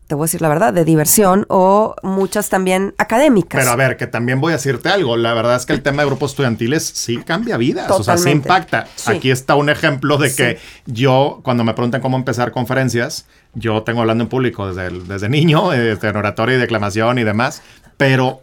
[0.08, 3.60] te voy a decir la verdad, de diversión o muchas también académicas.
[3.60, 5.16] Pero a ver, que también voy a decirte algo.
[5.16, 8.30] La verdad es que el tema de grupos estudiantiles sí cambia vidas, o sea, sí
[8.30, 8.88] impacta.
[9.06, 14.00] Aquí está un ejemplo de que yo, cuando me preguntan cómo empezar conferencias, yo tengo
[14.00, 17.62] hablando en público desde, desde niño, desde en oratoria y declamación y demás,
[17.96, 18.42] pero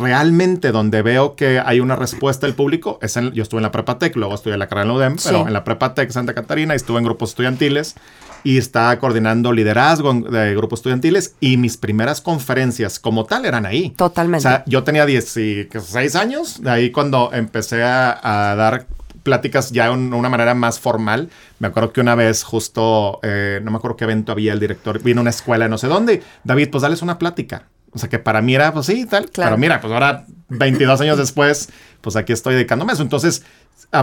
[0.00, 3.72] realmente donde veo que hay una respuesta del público es en, yo estuve en la
[3.72, 6.34] Prepa Tech, luego estuve en la carrera en UDEM, pero en la Prepa Tech Santa
[6.34, 7.96] Catarina estuve en grupos estudiantiles
[8.44, 13.90] y estaba coordinando liderazgo de grupos estudiantiles y mis primeras conferencias como tal eran ahí.
[13.90, 14.46] Totalmente.
[14.46, 18.86] O sea, yo tenía 16 años, de ahí cuando empecé a, dar
[19.22, 21.30] pláticas ya de una manera más formal.
[21.58, 25.02] Me acuerdo que una vez justo, eh, no me acuerdo qué evento había, el director
[25.02, 26.22] vino a una escuela no sé dónde.
[26.44, 27.64] David, pues dales una plática.
[27.94, 29.30] O sea, que para mí era, pues sí, tal.
[29.30, 29.50] Claro.
[29.50, 31.68] Pero mira, pues ahora, 22 años después,
[32.00, 33.02] pues aquí estoy dedicándome a eso.
[33.02, 33.44] Entonces,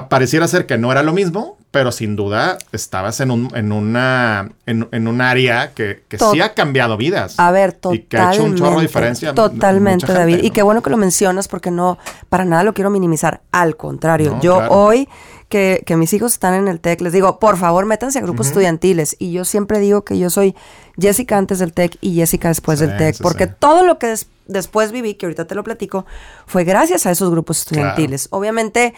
[0.09, 4.51] pareciera ser que no era lo mismo, pero sin duda estabas en un, en una,
[4.65, 7.35] en, un área que, que sí ha cambiado vidas.
[7.37, 8.05] A ver, totalmente.
[8.05, 9.33] Y que ha hecho un chorro de diferencia.
[9.33, 10.39] Totalmente, David.
[10.43, 11.97] Y qué bueno que lo mencionas porque no,
[12.29, 13.41] para nada lo quiero minimizar.
[13.51, 15.07] Al contrario, yo hoy
[15.51, 19.17] que, mis hijos están en el TEC, les digo, por favor, métanse a grupos estudiantiles.
[19.19, 20.55] Y yo siempre digo que yo soy
[20.97, 24.15] Jessica antes del TEC y Jessica después del TEC, porque todo lo que
[24.47, 26.05] después viví, que ahorita te lo platico,
[26.47, 28.29] fue gracias a esos grupos estudiantiles.
[28.31, 28.93] Obviamente,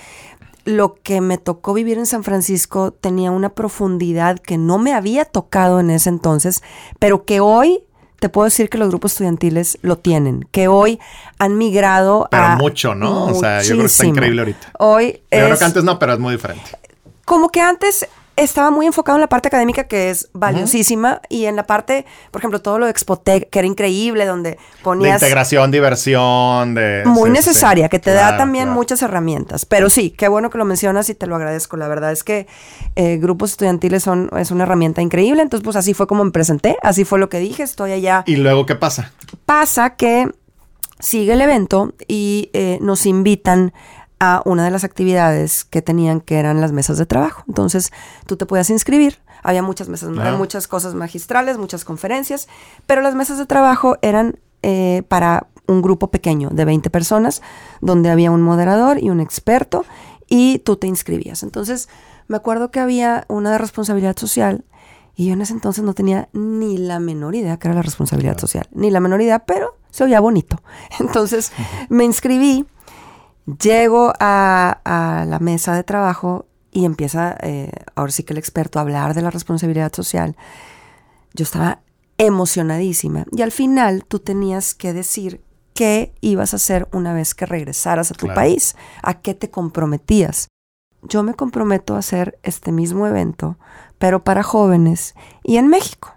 [0.64, 5.26] lo que me tocó vivir en San Francisco tenía una profundidad que no me había
[5.26, 6.62] tocado en ese entonces,
[7.00, 7.84] pero que hoy
[8.24, 10.98] te puedo decir que los grupos estudiantiles lo tienen, que hoy
[11.40, 12.56] han migrado pero a...
[12.56, 13.26] mucho, ¿no?
[13.26, 14.72] O sea, yo creo que está increíble ahorita.
[14.80, 16.64] Hoy Yo creo es que antes no, pero es muy diferente.
[17.26, 21.56] como que antes estaba muy enfocado en la parte académica que es valiosísima y en
[21.56, 25.70] la parte, por ejemplo, todo lo de Expotec, que era increíble, donde De ponías integración,
[25.72, 27.04] diversión, de...
[27.06, 27.90] muy sí, necesaria, sí.
[27.90, 28.80] que te da también claro.
[28.80, 29.66] muchas herramientas.
[29.66, 31.78] Pero sí, qué bueno que lo mencionas y te lo agradezco.
[31.78, 32.48] La verdad es que
[32.96, 35.42] eh, grupos estudiantiles son, es una herramienta increíble.
[35.42, 38.24] Entonces, pues así fue como me presenté, así fue lo que dije, estoy allá.
[38.26, 39.12] ¿Y luego qué pasa?
[39.46, 40.28] Pasa que
[41.00, 43.74] sigue el evento y eh, nos invitan
[44.24, 47.44] a una de las actividades que tenían que eran las mesas de trabajo.
[47.48, 47.92] Entonces
[48.26, 49.20] tú te podías inscribir.
[49.44, 52.48] Había muchas mesas, muchas cosas magistrales, muchas conferencias,
[52.88, 57.42] pero las mesas de trabajo eran eh, para un grupo pequeño de 20 personas,
[57.82, 59.86] donde había un moderador y un experto,
[60.28, 61.44] y tú te inscribías.
[61.44, 61.90] Entonces,
[62.28, 64.64] me acuerdo que había una de responsabilidad social,
[65.16, 68.38] y yo en ese entonces no tenía ni la menor idea que era la responsabilidad
[68.38, 70.62] social, ni la menor idea, pero se oía bonito.
[71.00, 71.52] Entonces,
[71.90, 72.66] me inscribí,
[73.46, 78.80] llego a, a la mesa de trabajo y empieza, eh, ahora sí que el experto,
[78.80, 80.36] a hablar de la responsabilidad social.
[81.34, 81.82] Yo estaba
[82.18, 83.26] emocionadísima.
[83.32, 88.12] Y al final tú tenías que decir qué ibas a hacer una vez que regresaras
[88.12, 88.40] a tu Claro.
[88.42, 90.48] país, a qué te comprometías.
[91.02, 93.58] Yo me comprometo a hacer este mismo evento,
[93.98, 96.14] pero para jóvenes y en México,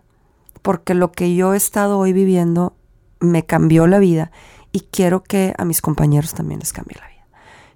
[0.62, 2.76] porque lo que yo he estado hoy viviendo
[3.18, 4.30] me cambió la vida
[4.72, 7.15] y quiero que a mis compañeros también les cambie la vida.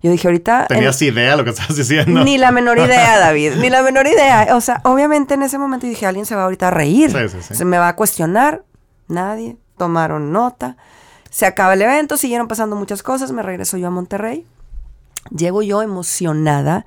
[0.02, 0.62] Yo dije, ahorita...
[0.62, 2.24] en- ¿Tenías idea de lo que estabas diciendo?
[2.24, 4.48] ni la menor idea, David, ni la menor idea.
[4.56, 7.38] O sea, obviamente en ese momento dije, alguien se va ahorita a reír, Sí, sí,
[7.48, 7.54] sí.
[7.54, 8.64] se me va a cuestionar.
[9.08, 10.76] Nadie, tomaron nota.
[11.30, 14.46] Se acaba el evento, siguieron pasando muchas cosas, me regreso yo a Monterrey.
[15.36, 16.86] Llego yo emocionada.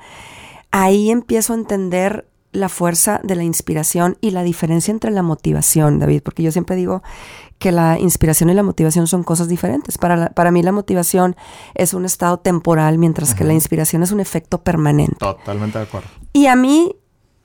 [0.71, 5.99] Ahí empiezo a entender la fuerza de la inspiración y la diferencia entre la motivación,
[5.99, 7.03] David, porque yo siempre digo
[7.59, 9.97] que la inspiración y la motivación son cosas diferentes.
[9.97, 11.35] Para, la- para mí la motivación
[11.75, 15.15] es un estado temporal, mientras que la inspiración es un efecto permanente.
[15.19, 16.07] Totalmente de acuerdo.
[16.31, 16.95] Y a mí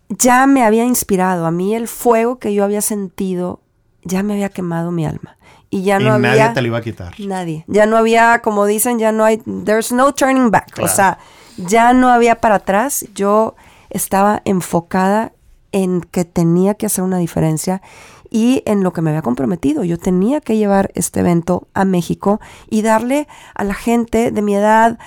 [0.09, 3.61] ya me había inspirado, a mí el fuego que yo había sentido
[4.05, 5.37] ya me había quemado mi alma.
[5.71, 6.55] Y ya y no nadie había...
[6.55, 7.15] te lo iba a quitar.
[7.21, 7.65] Nadie.
[7.67, 10.71] Ya no había, como dicen, ya no hay, there's no turning back.
[10.73, 10.91] Claro.
[10.91, 11.19] O sea,
[11.59, 13.05] ya no había para atrás.
[13.15, 13.55] Yo
[13.91, 15.33] estaba enfocada
[15.73, 17.83] en que tenía que hacer una diferencia
[18.31, 19.85] y en lo que me había comprometido.
[19.85, 24.55] Yo tenía que llevar este evento a México y darle a la gente de mi
[24.55, 24.99] edad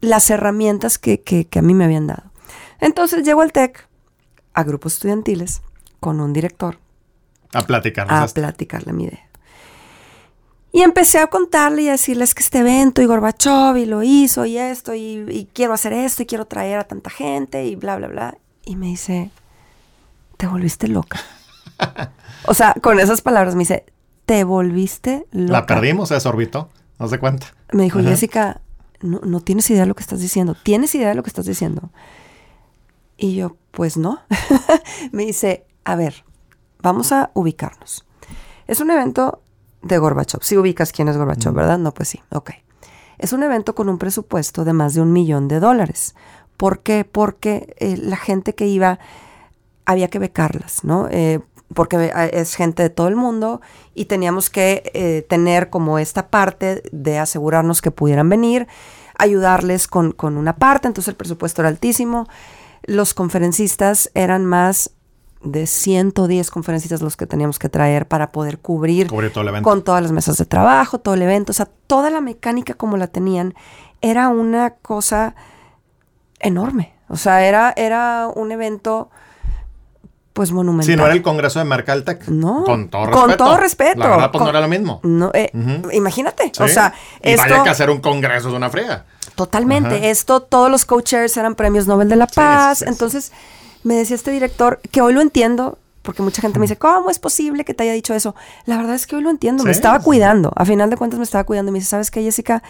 [0.00, 2.24] las herramientas que, que- que a mí me habían dado.
[2.80, 3.86] Entonces llego al TEC,
[4.54, 5.62] a grupos estudiantiles,
[6.00, 6.78] con un director,
[7.54, 9.28] A platicarnos a platicarle mi idea.
[10.72, 14.46] Y empecé a contarle y a decirles que este evento y Gorbachov y lo hizo
[14.46, 17.96] y esto y, y quiero hacer esto y quiero traer a tanta gente y bla,
[17.96, 18.38] bla, bla.
[18.64, 19.30] Y me dice,
[20.38, 21.20] te volviste loca.
[22.46, 23.84] o sea, con esas palabras me dice,
[24.24, 25.52] te volviste loca.
[25.52, 26.70] La perdimos, se desorbitó.
[26.98, 27.48] No se cuenta.
[27.72, 28.08] Me dijo, Ajá.
[28.08, 28.60] Jessica,
[29.00, 30.56] no, no tienes idea de lo que estás diciendo.
[30.62, 31.90] ¿Tienes idea de lo que estás diciendo?
[33.16, 34.20] Y yo, pues no.
[35.12, 36.24] me dice, a ver,
[36.80, 38.06] vamos a ubicarnos.
[38.66, 39.41] Es un evento
[39.82, 40.42] de Gorbachev.
[40.42, 41.78] Si ubicas quién es Gorbachev, ¿verdad?
[41.78, 42.20] No, pues sí.
[42.30, 42.50] Ok.
[43.18, 46.14] Es un evento con un presupuesto de más de un millón de dólares.
[46.56, 47.04] ¿Por qué?
[47.04, 48.98] Porque eh, la gente que iba
[49.84, 51.08] había que becarlas, ¿no?
[51.10, 51.40] Eh,
[51.74, 53.60] porque eh, es gente de todo el mundo
[53.94, 58.66] y teníamos que eh, tener como esta parte de asegurarnos que pudieran venir,
[59.18, 62.28] ayudarles con, con una parte, entonces el presupuesto era altísimo.
[62.84, 64.90] Los conferencistas eran más
[65.44, 70.02] de 110 conferencistas los que teníamos que traer para poder cubrir todo el con todas
[70.02, 73.54] las mesas de trabajo, todo el evento, o sea, toda la mecánica como la tenían
[74.00, 75.34] era una cosa
[76.40, 76.92] enorme.
[77.08, 79.10] O sea, era, era un evento
[80.32, 80.86] pues monumental.
[80.90, 82.26] Si no era el congreso de Mercaltec.
[82.28, 83.44] No, Con todo con respeto.
[83.44, 83.98] todo respeto.
[83.98, 85.00] La verdad, pues Con- no era lo mismo.
[85.02, 85.50] No, eh.
[85.92, 86.62] Imagínate, Sí.
[86.62, 89.04] o sea, y esto vaya que hacer un congreso es una friega.
[89.34, 92.84] totalmente, esto todos los co-chairs eran premios Nobel de la Paz, sí.
[92.88, 93.32] entonces
[93.82, 97.18] me decía este director que hoy lo entiendo porque mucha gente me dice, ¿cómo es
[97.18, 98.34] posible que te haya dicho eso?
[98.66, 101.24] La verdad es que hoy lo entiendo, me estaba cuidando, a final de cuentas me
[101.24, 102.62] estaba cuidando y me dice, ¿sabes qué, Jessica?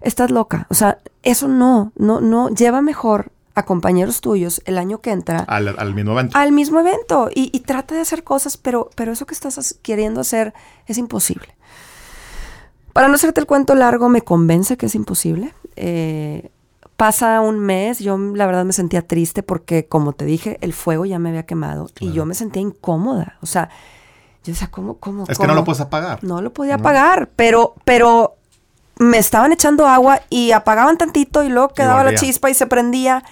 [0.00, 5.00] Estás loca, o sea, eso no, no, no, lleva mejor a compañeros tuyos el año
[5.00, 6.38] que entra Al, al mismo evento.
[6.38, 10.20] al mismo evento y, y trata de hacer cosas, pero, pero eso que estás queriendo
[10.20, 10.54] hacer
[10.86, 11.48] es imposible.
[12.92, 15.52] Para no hacerte el cuento largo, me convence que es imposible.
[15.74, 16.50] Eh,
[16.98, 21.06] pasa un mes, yo la verdad me sentía triste porque, como te dije, el fuego
[21.06, 23.38] ya me había quemado y yo me sentía incómoda.
[23.40, 23.70] O sea,
[24.42, 25.24] Yo decía, ¿cómo, cómo?
[25.28, 26.24] Es que no lo puedes apagar.
[26.24, 28.34] No lo podía apagar, pero, pero
[28.98, 33.22] me estaban echando agua y apagaban tantito y luego quedaba la chispa y se prendía.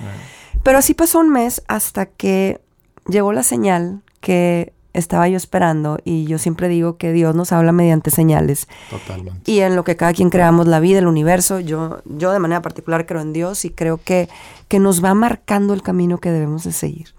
[0.62, 2.60] Pero así pasó un mes hasta que
[3.08, 7.72] llegó la señal que estaba yo esperando y yo siempre digo que Dios nos habla
[7.72, 9.50] mediante señales Totalmente.
[9.50, 11.60] y en lo que cada quien creamos la vida, el universo.
[11.60, 14.28] Yo, yo de manera particular creo en Dios y creo que,
[14.68, 17.14] que nos va marcando el camino que debemos de seguir.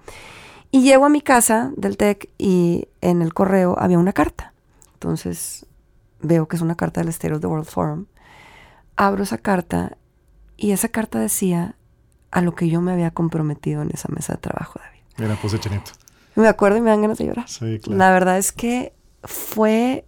[0.72, 4.54] Y llego a mi casa del TEC y en el correo había una carta.
[4.94, 5.66] Entonces
[6.22, 8.06] veo que es una carta del State of the World Forum.
[8.96, 9.98] Abro esa carta
[10.58, 11.76] y esa carta decía
[12.32, 15.00] a lo que yo me había comprometido en esa mesa de trabajo, David.
[15.18, 15.92] Mira, puse chinito.
[16.38, 17.50] Me acuerdo y me dan ganas de llorar.
[17.50, 17.98] Sí, claro.
[17.98, 20.06] La verdad es que fue.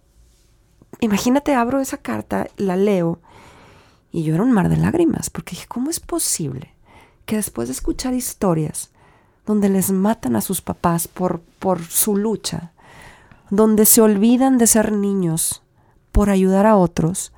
[1.00, 3.20] Imagínate, abro esa carta, la leo
[4.12, 6.74] y yo era un mar de lágrimas porque dije, ¿cómo es posible
[7.26, 8.90] que después de escuchar historias
[9.46, 12.72] donde les matan a sus papás por, por su lucha,
[13.50, 15.62] donde se olvidan de ser niños
[16.12, 17.32] por ayudar a otros,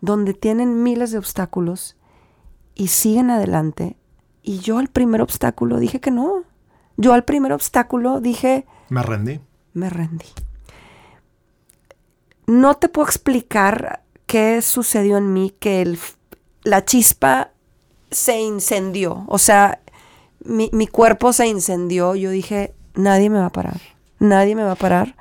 [0.00, 1.96] donde tienen miles de obstáculos
[2.74, 3.96] y siguen adelante,
[4.42, 6.44] y yo al primer obstáculo dije que no.
[7.02, 9.40] Yo al primer obstáculo dije, Me rendí.
[9.74, 10.26] me rendí.
[12.46, 15.98] No te puedo explicar qué sucedió en mí, que el
[16.62, 17.50] la chispa
[18.12, 19.24] se incendió.
[19.26, 19.80] O sea,
[20.44, 22.14] mi, mi cuerpo se incendió.
[22.14, 23.80] Yo dije, nadie me va a parar.
[24.20, 25.16] Nadie me va a parar.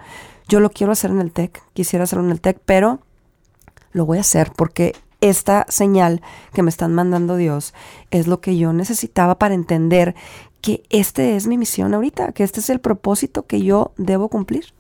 [0.48, 1.64] Yo lo quiero hacer en el TEC.
[1.74, 3.00] Quisiera hacerlo en el TEC, pero
[3.92, 6.22] lo voy a hacer porque esta señal
[6.54, 7.74] que me están mandando Dios
[8.12, 10.16] es lo que yo necesitaba para entender
[10.62, 14.74] que este es mi misión ahorita, que este es el propósito que yo debo cumplir.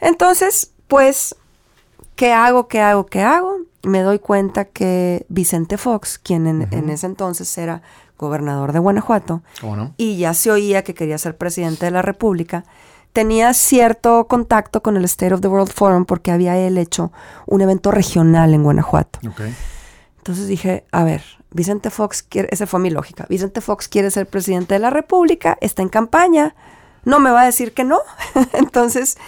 [0.00, 1.36] Entonces, pues,
[2.16, 2.68] ¿qué hago?
[2.68, 3.06] ¿Qué hago?
[3.06, 3.56] ¿Qué hago?
[3.82, 7.82] Me doy cuenta que Vicente Fox, quien en, en ese entonces era
[8.18, 9.42] gobernador de Guanajuato,
[9.96, 12.64] y ya se oía que quería ser presidente de la República,
[13.12, 17.12] tenía cierto contacto con el State of the World Forum porque había él hecho
[17.46, 19.20] un evento regional en Guanajuato.
[20.26, 24.26] Entonces dije, a ver, Vicente Fox quiere, esa fue mi lógica, Vicente Fox quiere ser
[24.26, 26.56] presidente de la República, está en campaña,
[27.04, 28.00] no me va a decir que no.
[28.54, 29.18] Entonces,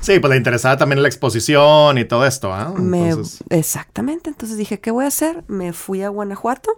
[0.00, 2.72] Sí, pues le interesaba también la exposición y todo esto, ¿ah?
[2.76, 5.42] me, Entonces, exactamente, entonces dije, ¿qué voy a hacer?
[5.48, 6.70] Me fui a Guanajuato,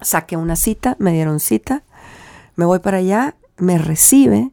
[0.00, 1.82] saqué una cita, me dieron cita,
[2.54, 4.52] me voy para allá, me recibe,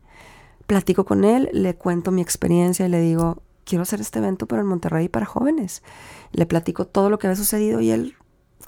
[0.65, 4.61] platico con él, le cuento mi experiencia y le digo, quiero hacer este evento pero
[4.61, 5.83] en Monterrey para jóvenes.
[6.31, 8.15] Le platico todo lo que había sucedido y él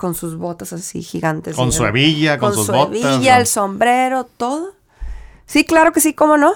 [0.02, 1.56] con sus botas así gigantes.
[1.56, 3.42] Con su hebilla, con sus su botas, hebilla, ¿no?
[3.42, 4.74] el sombrero, todo.
[5.46, 6.54] Sí, claro que sí, cómo no.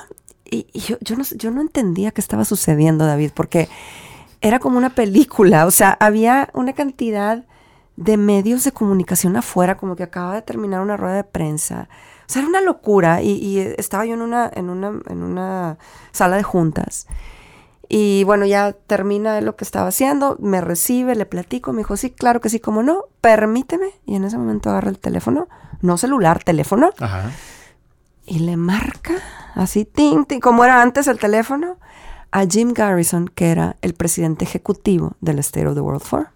[0.50, 3.70] Y, y yo, yo no, yo no entendía qué estaba sucediendo, David, porque
[4.42, 7.44] era como una película, o sea, había una cantidad
[7.98, 11.88] de medios de comunicación afuera, como que acaba de terminar una rueda de prensa.
[12.22, 15.78] O sea, era una locura y, y estaba yo en una, en, una, en una
[16.12, 17.06] sala de juntas.
[17.88, 22.10] Y bueno, ya termina lo que estaba haciendo, me recibe, le platico, me dijo, sí,
[22.10, 23.92] claro que sí, cómo no, permíteme.
[24.06, 25.48] Y en ese momento agarra el teléfono,
[25.82, 27.32] no celular, teléfono, Ajá.
[28.26, 29.14] y le marca
[29.54, 31.78] así, ting, ting, como era antes el teléfono,
[32.32, 36.28] a Jim Garrison, que era el presidente ejecutivo del State of the World Forum.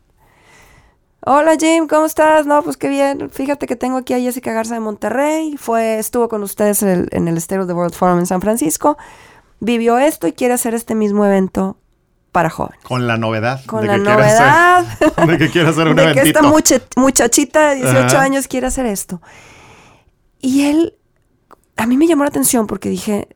[1.26, 2.46] Hola Jim, ¿cómo estás?
[2.46, 3.30] No, pues qué bien.
[3.30, 5.58] Fíjate que tengo aquí a Jessica Garza de Monterrey.
[5.58, 8.98] Fue, estuvo con ustedes el, en el State of the World Forum en San Francisco.
[9.60, 11.78] Vivió esto y quiere hacer este mismo evento
[12.32, 12.84] para jóvenes.
[12.84, 13.64] Con la novedad.
[13.66, 16.82] Con de la que novedad hacer- de que quiere hacer un de que esta mucha-
[16.96, 18.22] muchachita de 18 Ajá.
[18.22, 19.22] años quiere hacer esto.
[20.40, 20.96] Y él,
[21.76, 23.28] a mí me llamó la atención porque dije,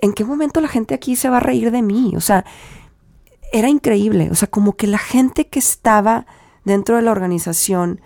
[0.00, 2.14] ¿en qué momento la gente aquí se va a reír de mí?
[2.16, 2.44] O sea,
[3.52, 4.28] era increíble.
[4.30, 6.26] O sea, como que la gente que estaba
[6.64, 8.00] dentro de la organización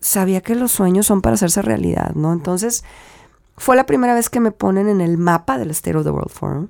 [0.00, 2.32] sabía que los sueños son para hacerse realidad, ¿no?
[2.32, 2.84] Entonces,
[3.56, 6.30] fue la primera vez que me ponen en el mapa del State of the World
[6.30, 6.68] Forum.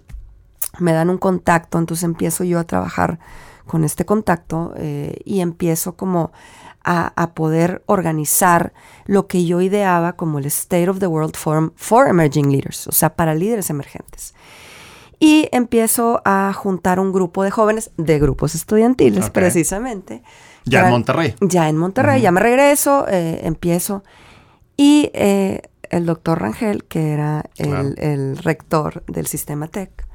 [0.79, 3.18] Me dan un contacto, entonces empiezo yo a trabajar
[3.66, 6.33] con este contacto eh, y empiezo como
[6.83, 8.75] a, a poder organizar
[9.07, 12.92] lo que yo ideaba como el State of the World Forum for Emerging Leaders, o
[12.92, 14.35] sea, para líderes emergentes.
[15.18, 20.23] Y empiezo a juntar un grupo de jóvenes de grupos estudiantiles, precisamente.
[20.64, 21.35] Ya en Monterrey.
[21.40, 24.02] Ya en Monterrey, ya me regreso, eh, empiezo.
[24.77, 25.63] Y eh,
[25.97, 27.95] el doctor Rangel, que era el, Claro.
[27.99, 30.07] el rector del sistema TEC,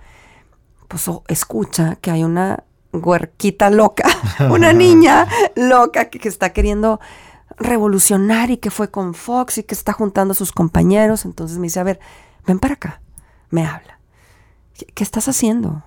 [0.88, 4.04] pues o- escucha que hay una huerquita loca,
[4.52, 7.00] una niña loca que, que está queriendo
[7.58, 11.26] revolucionar y que fue con Fox y que está juntando a sus compañeros.
[11.26, 12.00] Entonces me dice, a ver,
[12.48, 13.02] ven para acá,
[13.50, 14.00] me habla.
[14.78, 15.84] ¿Qué, qué estás haciendo?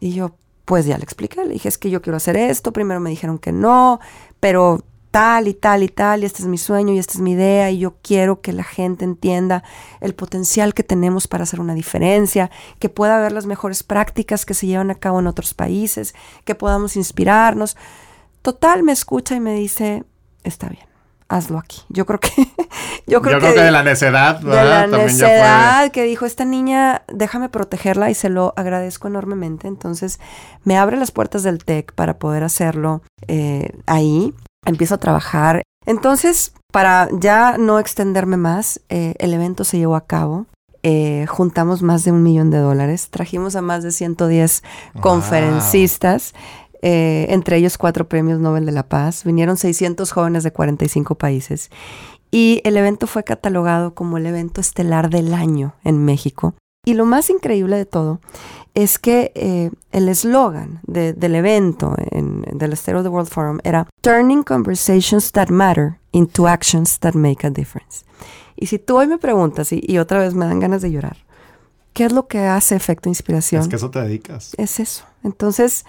[0.00, 3.00] Y yo, pues ya le expliqué, le dije, es que yo quiero hacer esto, primero
[3.00, 4.00] me dijeron que no,
[4.40, 4.82] pero
[5.16, 7.70] tal y tal y tal, y este es mi sueño y esta es mi idea,
[7.70, 9.64] y yo quiero que la gente entienda
[10.02, 14.52] el potencial que tenemos para hacer una diferencia, que pueda ver las mejores prácticas que
[14.52, 16.14] se llevan a cabo en otros países,
[16.44, 17.78] que podamos inspirarnos.
[18.42, 20.04] Total, me escucha y me dice,
[20.44, 20.84] está bien
[21.28, 21.82] hazlo aquí.
[21.88, 22.30] Yo creo que
[23.08, 28.10] yo creo, que, de la necedad, de la necedad que dijo esta niña, déjame protegerla
[28.10, 29.66] y se lo agradezco enormemente.
[29.66, 30.20] Entonces
[30.62, 34.34] me abre las puertas del TEC para poder hacerlo eh, ahí.
[34.66, 35.62] Empiezo a trabajar.
[35.86, 40.46] Entonces, para ya no extenderme más, eh, el evento se llevó a cabo.
[40.82, 44.62] Eh, juntamos más de un millón de dólares, trajimos a más de 110
[45.00, 46.34] conferencistas.
[46.82, 49.24] Eh, entre ellos cuatro premios Nobel de la Paz.
[49.24, 51.70] Vinieron 600 jóvenes de 45 países.
[52.30, 56.54] Y el evento fue catalogado como el evento estelar del año en México.
[56.84, 58.20] Y lo más increíble de todo
[58.76, 63.88] es que eh, el eslogan del evento en, del State of the World Forum era
[64.02, 68.04] Turning Conversations That Matter into Actions That Make a Difference.
[68.54, 71.16] Y si tú hoy me preguntas, y, y otra vez me dan ganas de llorar,
[71.94, 73.62] ¿qué es lo que hace efecto inspiración?
[73.62, 74.52] Es que eso te dedicas.
[74.58, 75.06] Es eso.
[75.24, 75.86] Entonces,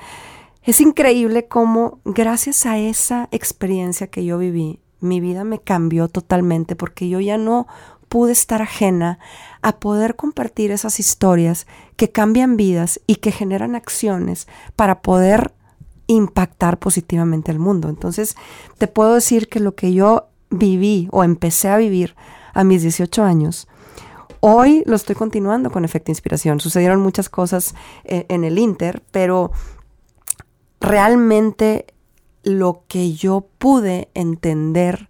[0.64, 6.78] es increíble cómo gracias a esa experiencia que yo viví, mi vida me cambió totalmente
[6.78, 7.68] porque yo ya no
[8.10, 9.20] pude estar ajena
[9.62, 15.54] a poder compartir esas historias que cambian vidas y que generan acciones para poder
[16.08, 17.90] impactar positivamente al mundo.
[17.90, 18.36] Entonces,
[18.78, 22.16] te puedo decir que lo que yo viví o empecé a vivir
[22.54, 23.68] a mis 18 años,
[24.40, 26.60] hoy lo estoy continuando con efecto inspiración.
[26.60, 29.52] Sucedieron muchas cosas eh, en el Inter, pero
[30.80, 31.88] realmente
[32.44, 35.10] lo que yo pude entender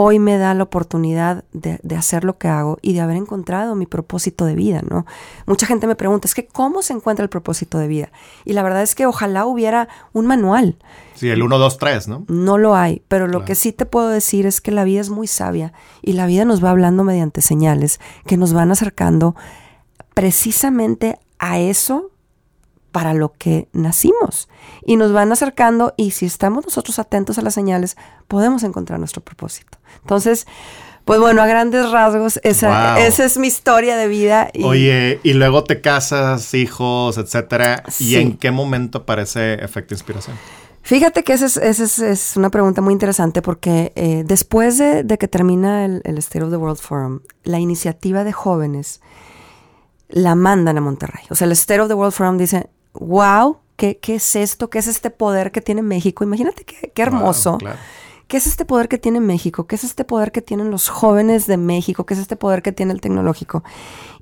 [0.00, 3.84] hoy me da la oportunidad de, hacer lo que hago y de haber encontrado mi
[3.84, 5.06] propósito de vida, ¿no?
[5.44, 8.12] Mucha gente me pregunta, es que ¿cómo se encuentra el propósito de vida?
[8.44, 10.76] Y la verdad es que ojalá hubiera un manual.
[11.16, 12.24] Sí, el 1, 2, 3, ¿no?
[12.28, 15.10] No lo hay, pero lo que sí te puedo decir es que la vida es
[15.10, 19.34] muy sabia y la vida nos va hablando mediante señales que nos van acercando
[20.14, 22.12] precisamente a eso
[22.92, 24.48] para lo que nacimos.
[24.84, 29.22] Y nos van acercando y si estamos nosotros atentos a las señales, podemos encontrar nuestro
[29.22, 29.78] propósito.
[30.00, 30.46] Entonces,
[31.04, 34.50] pues bueno, a grandes rasgos, esa, esa es mi historia de vida.
[34.62, 37.82] Oye, y luego te casas, hijos, etcétera.
[37.98, 40.36] ¿Y en qué momento aparece efecto inspiración?
[40.82, 45.84] Fíjate que esa es, es, una pregunta muy interesante porque eh, después de, que termina
[45.84, 49.00] el, el State of the World Forum, la iniciativa de jóvenes
[50.08, 51.24] la mandan a Monterrey.
[51.30, 52.68] O sea, el State of the World Forum dice,
[53.00, 54.70] wow, ¿qué, es esto?
[54.70, 56.24] ¿Qué es este poder que tiene México?
[56.24, 57.58] Imagínate qué, hermoso.
[58.26, 59.66] ¿Qué es este poder que tiene México?
[59.66, 62.04] ¿Qué es este poder que tienen los jóvenes de México?
[62.04, 63.64] ¿Qué es este poder que tiene el tecnológico?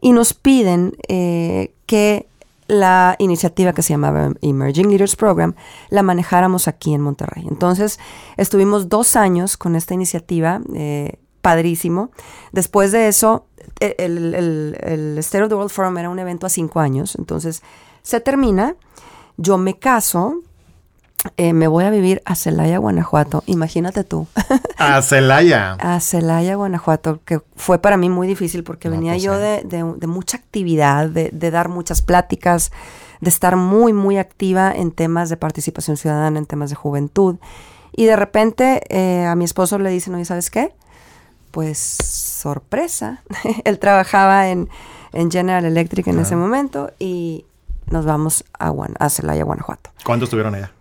[0.00, 2.28] Y nos piden eh, que
[2.68, 5.54] la iniciativa que se llamaba Emerging Leaders Program
[5.88, 7.46] la manejáramos aquí en Monterrey.
[7.48, 7.98] Entonces
[8.36, 12.10] estuvimos dos años con esta iniciativa, eh, padrísimo.
[12.52, 13.46] Después de eso,
[13.80, 17.16] e, el, el, el State of the World Forum era un evento a cinco años,
[17.16, 17.62] entonces
[18.06, 18.76] se termina,
[19.36, 20.36] yo me caso,
[21.36, 23.42] eh, me voy a vivir a Celaya, Guanajuato.
[23.46, 24.28] Imagínate tú.
[24.78, 25.72] A Celaya.
[25.80, 30.36] a Celaya, Guanajuato, que fue para mí muy difícil porque venía pues yo de, mucha
[30.36, 32.70] actividad, de, dar muchas pláticas,
[33.20, 37.36] de estar muy, muy activa en temas de participación ciudadana, en temas de juventud.
[37.90, 40.72] Y de repente eh, a mi esposo le dicen, oye, ¿sabes qué?
[41.50, 43.24] Pues sorpresa.
[43.64, 44.68] Él trabajaba en,
[45.28, 47.46] General Electric en ese momento y
[47.90, 49.90] nos vamos a, a Celaya, Guanajuato.
[50.04, 50.72] ¿Cuánto estuvieron allá?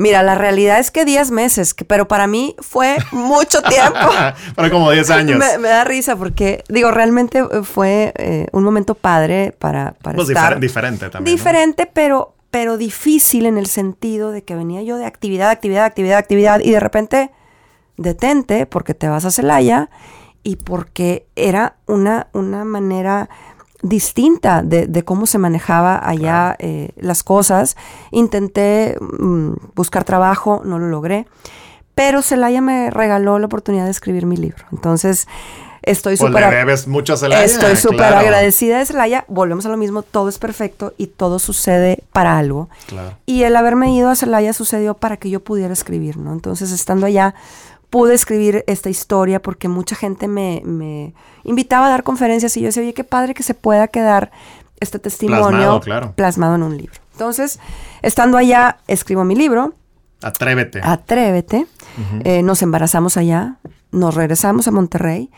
[0.00, 4.08] Mira, la realidad es que 10 meses, pero para mí fue mucho tiempo.
[4.54, 5.38] Para como 10 años.
[5.38, 10.30] Me, da risa porque, digo, realmente eh, fue eh, un momento padre para, para pues
[10.30, 10.58] estar...
[10.58, 11.36] diferente también.
[11.36, 16.16] Diferente, pero, pero difícil en el sentido de que venía yo de actividad, actividad, actividad,
[16.16, 17.30] actividad y de repente
[17.98, 19.90] detente porque te vas a Celaya
[20.42, 23.28] y porque era una, una manera
[23.82, 27.76] distinta de, cómo se manejaba allá eh, las cosas.
[28.10, 31.26] Intenté mm, buscar trabajo, no lo logré,
[31.94, 34.64] pero Celaya me regaló la oportunidad de escribir mi libro.
[34.72, 35.28] Entonces,
[35.82, 36.88] estoy pues súper...
[36.88, 37.44] mucho a Celaya.
[37.44, 39.24] Estoy súper agradecida de Celaya.
[39.28, 42.68] Volvemos a lo mismo, todo es perfecto y todo sucede para algo.
[43.26, 46.32] Y el haberme ido a Celaya sucedió para que yo pudiera escribir, ¿no?
[46.32, 47.34] Entonces, estando allá
[47.90, 51.12] pude escribir esta historia porque mucha gente me,
[51.44, 54.30] invitaba a dar conferencias y yo decía, oye, qué padre que se pueda quedar
[54.78, 55.80] este testimonio
[56.14, 56.94] plasmado, en un libro.
[57.12, 57.58] Entonces,
[58.00, 59.74] estando allá, escribo mi libro.
[60.22, 60.80] Atrévete.
[60.82, 61.66] Atrévete.
[62.24, 63.56] Eh, nos embarazamos allá,
[63.90, 65.30] nos regresamos a Monterrey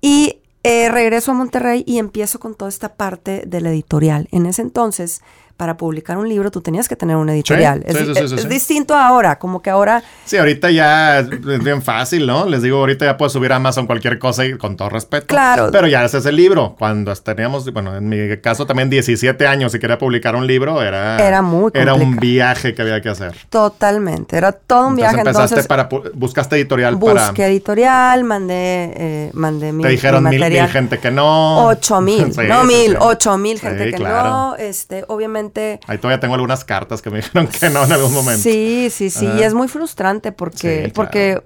[0.00, 4.28] y eh, regreso a Monterrey y empiezo con toda esta parte de la editorial.
[4.32, 5.22] En ese entonces
[5.60, 7.84] para publicar un libro tú tenías que tener una editorial.
[7.86, 8.48] Sí, es, sí, sí, es- sí, es sí.
[8.48, 11.28] distinto ahora, como que ahora Sí, ahorita ya es
[11.62, 12.46] bien fácil, ¿no?
[12.46, 15.26] Les digo, ahorita ya puedes subir a Amazon cualquier cosa y con todo respeto.
[15.26, 15.68] Claro.
[15.70, 16.76] Pero ya ese es el libro.
[16.78, 21.18] Cuando teníamos, bueno, en mi caso también 17 años y quería publicar un libro, era...
[21.18, 23.34] Era muy Era un viaje que había que hacer.
[23.50, 25.18] totalmente, era todo un Entonces viaje.
[25.18, 25.88] empezaste Entonces, para...
[26.14, 27.46] Buscaste editorial busqué para...
[27.48, 31.66] editorial, mandé, eh, mandé mi, Te dijeron mi mil, mil gente que no.
[31.66, 34.28] Ocho mil, no mil, ocho mil gente que claro.
[34.30, 34.56] no.
[34.56, 35.49] Este, obviamente.
[35.86, 38.42] Ahí todavía tengo algunas cartas que me dijeron que no en algún momento.
[38.42, 39.26] Sí, sí, sí.
[39.38, 40.92] Y es muy frustrante porque, Sí, claro.
[40.94, 41.42] porque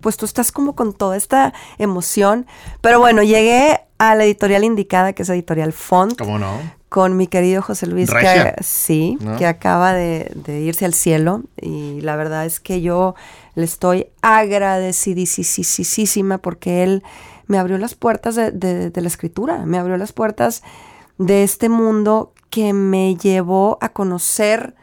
[0.00, 2.46] pues tú estás como con toda esta emoción.
[2.80, 6.58] Pero bueno, llegué a la editorial indicada, que es Editorial Font, ¿Cómo no?
[6.88, 8.54] con mi querido José Luis, Regia.
[8.56, 9.38] que sí, ¿No?
[9.38, 11.42] que acaba de, de irse al cielo.
[11.60, 13.14] Y la verdad es que yo
[13.54, 17.02] le estoy agradecidísima porque él
[17.46, 20.62] me abrió las puertas de, de- de la escritura, me abrió las puertas
[21.18, 24.74] de este mundo que me llevó a conocer,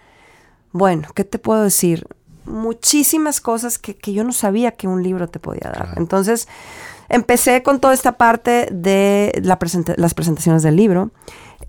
[0.71, 2.07] bueno, ¿qué te puedo decir?
[2.45, 5.75] Muchísimas cosas que, que yo no sabía que un libro te podía dar.
[5.83, 5.93] Claro.
[5.97, 6.47] Entonces,
[7.09, 11.11] empecé con toda esta parte de la presenta- las presentaciones del libro.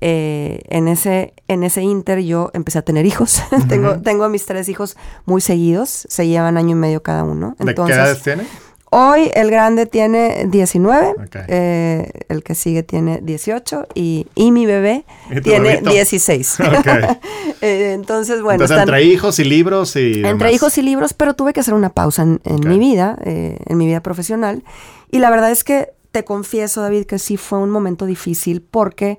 [0.00, 3.42] Eh, en, ese, en ese inter yo empecé a tener hijos.
[3.68, 4.96] tengo, tengo a mis tres hijos
[5.26, 7.56] muy seguidos, se llevan año y medio cada uno.
[7.58, 8.44] ¿De Entonces, qué edades tiene?
[8.92, 11.36] Hoy el grande tiene 19, Ok.
[11.46, 15.90] eh, el que sigue tiene 18 y, y mi bebé ¿Y tu tiene bebito?
[15.90, 16.58] 16.
[16.60, 16.86] Ok.
[17.62, 20.24] Eh, entonces, bueno, Entonces, están- entre hijos y libros y.
[20.24, 23.76] entre hijos y libros, pero tuve que hacer una pausa en, mi vida, eh, en
[23.76, 24.64] mi vida profesional.
[25.10, 29.18] Y la verdad es que te confieso, David, que sí fue un momento difícil porque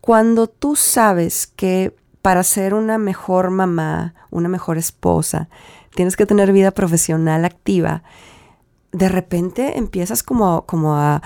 [0.00, 5.48] cuando tú sabes que para ser una mejor mamá, una mejor esposa,
[5.94, 8.02] tienes que tener vida profesional activa,
[8.92, 11.22] de repente empiezas como, como a,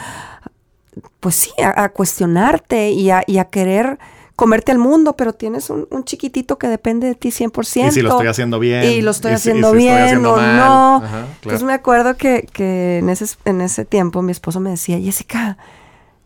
[1.21, 3.99] pues sí, a, a cuestionarte y a, y a querer
[4.37, 7.89] comerte al mundo, pero tienes un, un chiquitito que depende de ti 100%.
[7.89, 8.85] Y si lo estoy haciendo bien.
[8.85, 10.57] Y lo estoy y si- y haciendo estoy bien haciendo o mal.
[10.57, 10.97] no.
[10.97, 11.27] Ajá, claro.
[11.43, 15.59] Entonces me acuerdo que, que en, ese, en ese tiempo mi esposo me decía, Jessica,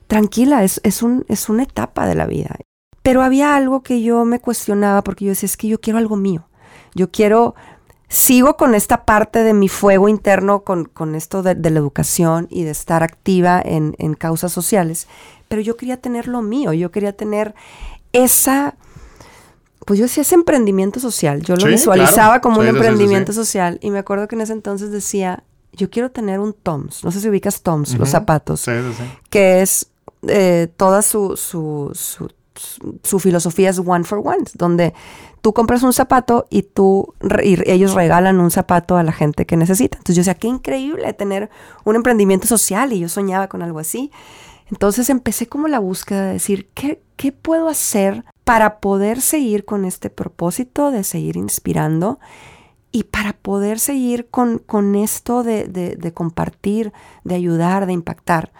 [0.07, 2.57] tranquila, es, es, un, es una etapa de la vida.
[3.03, 6.17] Pero había algo que yo me cuestionaba porque yo decía, es que yo quiero algo
[6.17, 6.49] mío.
[6.95, 7.55] Yo quiero,
[8.09, 12.47] sigo con esta parte de mi fuego interno, con, con esto de, de la educación
[12.51, 15.09] y de estar activa en, en causas sociales,
[15.49, 17.55] pero yo quería tener lo mío, yo quería tener
[18.13, 18.77] esa,
[19.85, 22.41] pues yo hacía ese emprendimiento social, yo lo Sí, visualizaba claro.
[22.43, 25.43] como Sí, un sí, emprendimiento social y me acuerdo que en ese entonces decía,
[25.73, 28.11] yo quiero tener un Toms, no sé si ubicas Toms, los Ujú.
[28.11, 29.05] zapatos, Sí, sí, sí.
[29.31, 29.89] que es
[30.29, 32.31] eh, toda su, su, su-
[33.03, 34.95] su filosofía es one for one, donde
[35.47, 39.57] tú compras un zapato y tú y ellos regalan un zapato a la gente que
[39.57, 39.97] necesita.
[39.97, 41.51] Entonces yo decía, qué increíble tener
[41.85, 44.11] un emprendimiento social y yo soñaba con algo así.
[44.73, 49.85] Entonces empecé como la búsqueda de decir, ¿qué, qué puedo hacer para poder seguir con
[49.85, 52.19] este propósito de seguir inspirando?
[52.91, 56.93] Y para poder seguir con, con esto de, de- compartir,
[57.23, 58.51] de ayudar, de impactar.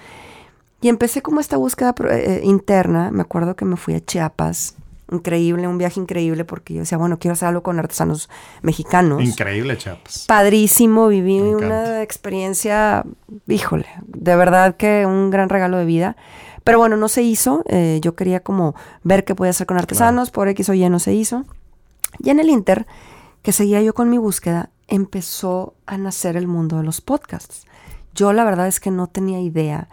[0.81, 3.11] Y empecé como esta búsqueda pro- eh, interna.
[3.11, 4.77] Me acuerdo que me fui a Chiapas.
[5.11, 8.29] Increíble, un viaje increíble porque yo decía, bueno, quiero hacer algo con artesanos
[8.63, 9.23] mexicanos.
[9.23, 10.25] Increíble, chapas.
[10.27, 13.05] Padrísimo, viví una experiencia,
[13.47, 16.17] híjole, de verdad que un gran regalo de vida.
[16.65, 17.63] Pero bueno, no se hizo.
[17.67, 20.99] eh, yo quería como ver qué podía hacer con artesanos, por X o Y no
[20.99, 21.45] se hizo.
[22.19, 22.87] Y en el Inter,
[23.43, 27.67] que seguía yo con mi búsqueda, empezó a nacer el mundo de los podcasts.
[28.15, 29.89] Yo la verdad es que no tenía idea,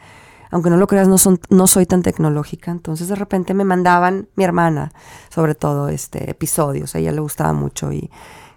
[0.54, 2.70] aunque no lo creas, no, son, no soy tan tecnológica.
[2.70, 4.92] Entonces de repente me mandaban mi hermana,
[5.30, 6.94] sobre todo, este, episodios.
[6.94, 8.12] A ella le gustaba mucho y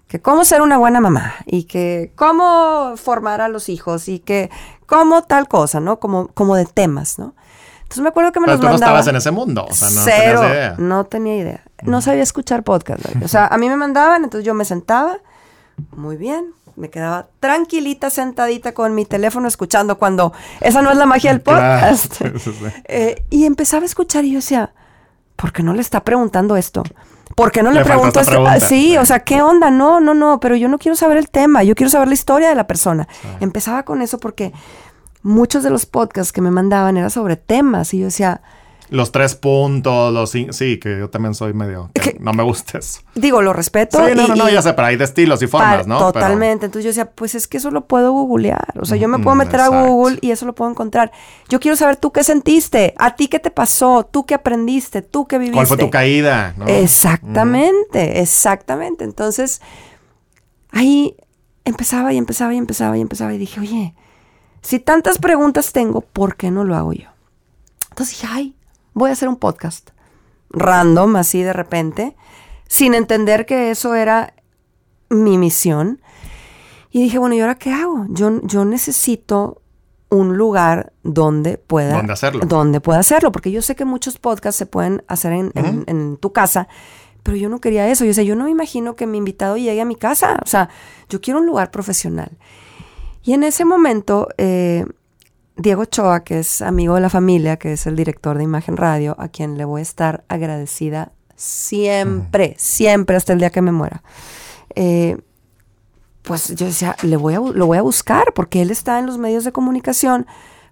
[0.07, 4.51] que cómo ser una buena mamá y que cómo formar a los hijos y que
[4.85, 5.99] cómo tal cosa, ¿no?
[5.99, 7.33] Como, como de temas, ¿no?
[7.81, 9.65] Entonces me acuerdo que me Pero los tú no estabas en ese mundo.
[9.67, 10.75] O sea, no Cero, tenías idea.
[10.77, 11.63] no tenía idea.
[11.81, 13.03] No sabía escuchar podcast.
[13.23, 15.17] O sea, a mí me mandaban, entonces yo me sentaba,
[15.95, 21.05] muy bien, me quedaba tranquilita, sentadita con mi teléfono escuchando cuando esa no es la
[21.05, 22.21] magia del podcast.
[22.85, 24.71] Eh, y empezaba a escuchar y yo decía,
[25.35, 26.83] ¿por qué no le está preguntando esto?
[27.35, 28.31] ¿Por qué no le, Le pregunto esto?
[28.31, 28.59] Ah, pregunta.
[28.59, 29.69] sí, o sea, ¿qué onda?
[29.69, 32.49] No, no, no, pero yo no quiero saber el tema, yo quiero saber la historia
[32.49, 33.07] de la persona.
[33.39, 34.53] Empezaba con eso porque
[35.23, 38.41] muchos de los podcasts que me mandaban eran sobre temas y yo decía,
[38.89, 41.89] Los tres puntos, los sí, que yo también soy medio.
[41.93, 42.15] que.
[42.21, 43.01] No me gusta eso.
[43.15, 43.97] digo, lo respeto.
[43.97, 45.97] Sí, no, y- no, no, ya sé, pero hay de estilos y formas, ¿no?
[45.97, 46.65] Pero- Totalmente.
[46.67, 48.73] Entonces yo decía, pues es que eso lo puedo googlear.
[48.79, 49.67] O sea, yo me puedo Mm, meter a.
[49.67, 51.11] Google y eso lo puedo encontrar.
[51.49, 55.27] Yo quiero saber tú qué sentiste, a ti qué te pasó, tú qué aprendiste, tú
[55.27, 55.55] qué viviste.
[55.55, 56.53] ¿Cuál fue tu caída?
[56.57, 56.65] ¿no?
[56.67, 59.03] Exactamente, exactamente.
[59.03, 59.61] Entonces,
[60.71, 61.15] ahí
[61.65, 63.93] empezaba y empezaba y empezaba y empezaba y dije, oye,
[64.61, 67.09] si tantas preguntas tengo, ¿por qué no lo hago yo?
[67.89, 68.55] Entonces dije, ay,
[68.97, 69.89] voy a hacer un podcast.
[70.49, 72.15] random, así de repente,
[72.67, 74.33] sin entender que eso era
[75.09, 76.01] mi misión.
[76.89, 78.05] Y dije, bueno, ¿y ahora qué hago?
[78.09, 79.61] Yo, yo necesito
[80.09, 82.45] un lugar donde pueda ¿Dónde hacerlo?
[82.45, 86.15] donde pueda hacerlo, porque yo sé que muchos podcasts se pueden hacer en, en- en
[86.17, 86.69] tu casa,
[87.23, 88.05] pero yo no quería eso.
[88.05, 90.39] Yo sé, yo no me imagino que mi invitado llegue a mi casa.
[90.43, 90.69] O sea,
[91.09, 92.31] yo quiero un lugar profesional.
[93.21, 94.85] Y en ese momento, eh,
[95.57, 99.15] Diego Choa, que es amigo de la familia, que es el director de Imagen Radio,
[99.19, 104.03] a quien le voy a estar agradecida siempre, siempre, hasta el día que me muera.
[104.75, 105.17] Eh,
[106.23, 109.17] pues yo decía, le voy a, lo voy a buscar, porque él está en los
[109.17, 110.27] medios de comunicación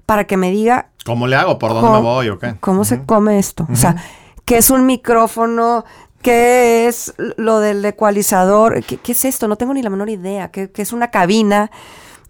[0.06, 1.58] para que me diga ¿Cómo le hago?
[1.60, 2.56] ¿Por dónde me ¿Cómo- voy o qué?
[2.60, 3.68] ¿Cómo se come esto?
[3.72, 3.96] O sea,
[4.44, 5.86] ¿qué es un micrófono?
[6.22, 8.84] ¿Qué es lo del ecualizador?
[8.84, 9.48] ¿Qué, qué es esto?
[9.48, 10.50] No tengo ni la menor idea.
[10.50, 11.70] ¿Qué, qué es una cabina?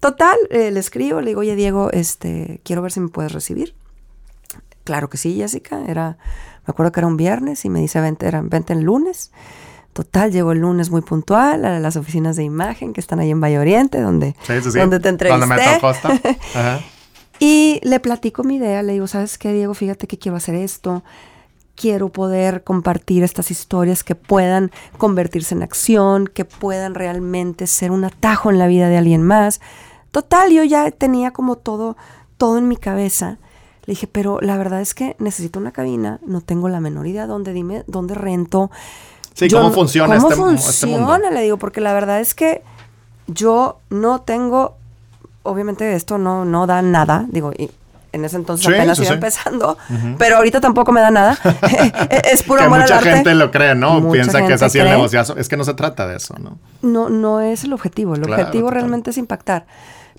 [0.06, 3.74] Total, eh, le escribo, le digo, oye Diego, este, quiero ver si me puedes recibir.
[4.84, 5.82] Claro que sí, Jessica.
[5.88, 6.20] Era,
[6.68, 9.32] me acuerdo que era un viernes y me dice, vente, era, vente el lunes.
[9.94, 13.42] Total, llegó el lunes muy puntual a las oficinas de imagen que están ahí en
[13.42, 14.78] Valle Oriente, donde, Sí, sí, sí.
[14.78, 15.48] donde te entrevisté.
[15.48, 15.58] Me.
[16.54, 16.82] Ajá.
[17.40, 19.74] Y le platico mi idea, le digo, ¿sabes qué, Diego?
[19.74, 21.04] Fíjate que quiero hacer esto.
[21.74, 28.04] Quiero poder compartir estas historias que puedan convertirse en acción, que puedan realmente ser un
[28.06, 29.62] atajo en la vida de alguien más.
[30.16, 31.98] Total, yo ya tenía como todo,
[32.38, 33.38] todo en mi cabeza.
[33.86, 37.28] Le dije, pero la verdad es que necesito una cabina, no tengo la menor idea
[37.28, 38.72] dónde, dime, dónde rento.
[39.34, 41.06] Sí, Yo ¿cómo funciona ¿cómo este, este funciona?
[41.06, 41.32] mundo?
[41.32, 42.62] Le digo, porque la verdad es que
[43.28, 44.78] yo no tengo,
[45.44, 47.70] obviamente esto no, no da nada, digo, y
[48.14, 49.16] en ese entonces Sí, apenas sí, iba sí.
[49.16, 49.78] empezando,
[50.18, 51.38] pero ahorita tampoco me da nada.
[52.32, 53.12] es puro que amor al mucha arte.
[53.12, 54.00] gente lo cree, ¿no?
[54.00, 55.36] Mucha Piensa que es así el negociazo.
[55.36, 56.58] Es que no se trata de eso, ¿no?
[56.82, 58.80] No, no es el objetivo, el Claro, objetivo total.
[58.80, 59.66] realmente es impactar.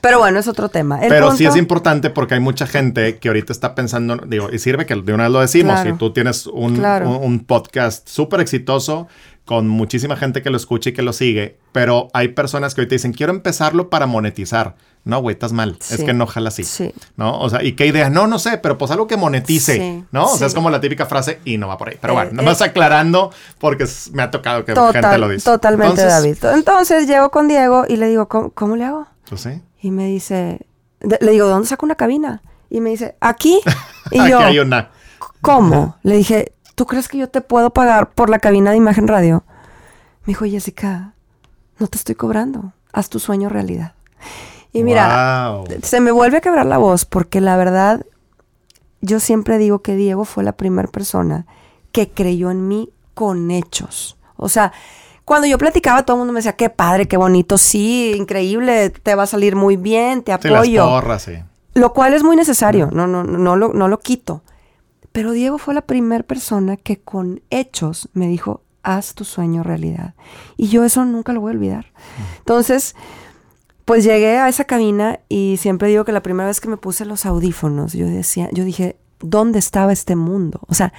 [0.06, 1.02] Pero bueno, es otro tema.
[1.02, 4.48] El Pero sí punto- es importante porque hay mucha gente que ahorita está pensando, digo,
[4.52, 5.90] y sirve que de una vez lo decimos, Claro.
[5.92, 7.10] si tú tienes un, Claro.
[7.10, 9.08] un- un podcast súper exitoso
[9.44, 12.88] con muchísima gente que lo escucha y que lo sigue, pero hay personas que hoy
[12.88, 14.74] te dicen, quiero empezarlo para monetizar.
[15.04, 15.76] No, güey, estás mal.
[15.80, 16.04] Es Sí.
[16.04, 16.64] que no jala así.
[16.64, 16.92] Sí.
[17.16, 17.38] ¿No?
[17.38, 18.10] O sea, ¿y qué idea?
[18.10, 19.74] No, no sé, pero pues algo que monetice.
[19.76, 20.24] Sí, ¿No?
[20.24, 20.44] O sea, sí.
[20.46, 21.98] es como la típica frase y no va por ahí.
[22.00, 22.64] Pero Eh, bueno, nomás eh.
[22.64, 23.30] aclarando
[23.60, 25.44] porque me ha tocado que Total- gente lo dice.
[25.44, 26.58] Totalmente, Entonces, David.
[26.58, 29.06] Entonces llego con Diego y le digo, ¿cómo, cómo le hago?
[29.28, 29.62] Pues sí.
[29.86, 30.66] Y me dice,
[30.98, 32.42] le digo, ¿de dónde saco una cabina?
[32.68, 33.60] Y me dice, aquí.
[34.10, 34.90] Y Aquí yo, hay una.
[35.42, 35.96] ¿cómo?
[36.02, 39.44] Le dije, ¿tú crees que yo te puedo pagar por la cabina de imagen radio?
[40.22, 41.14] Me dijo, Jessica,
[41.78, 42.72] no te estoy cobrando.
[42.92, 43.94] Haz tu sueño realidad.
[44.72, 45.66] Y mira, Wow.
[45.84, 48.04] se me vuelve a quebrar la voz porque la verdad,
[49.02, 51.46] yo siempre digo que Diego fue la primera persona
[51.92, 54.16] que creyó en mí con hechos.
[54.36, 54.72] O sea,
[55.26, 59.14] cuando yo platicaba, todo el mundo me decía, qué padre, qué bonito, sí, increíble, te
[59.14, 60.86] va a salir muy bien, te Sí, las apoyo.
[60.86, 61.32] porras, sí.
[61.74, 64.42] Lo cual es muy necesario, no, no, no, no lo, no lo quito.
[65.12, 70.14] Pero Diego fue la primera persona que con hechos me dijo, haz tu sueño realidad.
[70.56, 71.86] Y yo eso nunca lo voy a olvidar.
[72.38, 72.94] Entonces,
[73.84, 77.04] pues llegué a esa cabina y siempre digo que la primera vez que me puse
[77.04, 80.60] los audífonos, yo decía, yo dije, ¿dónde estaba este mundo?
[80.68, 80.92] O sea,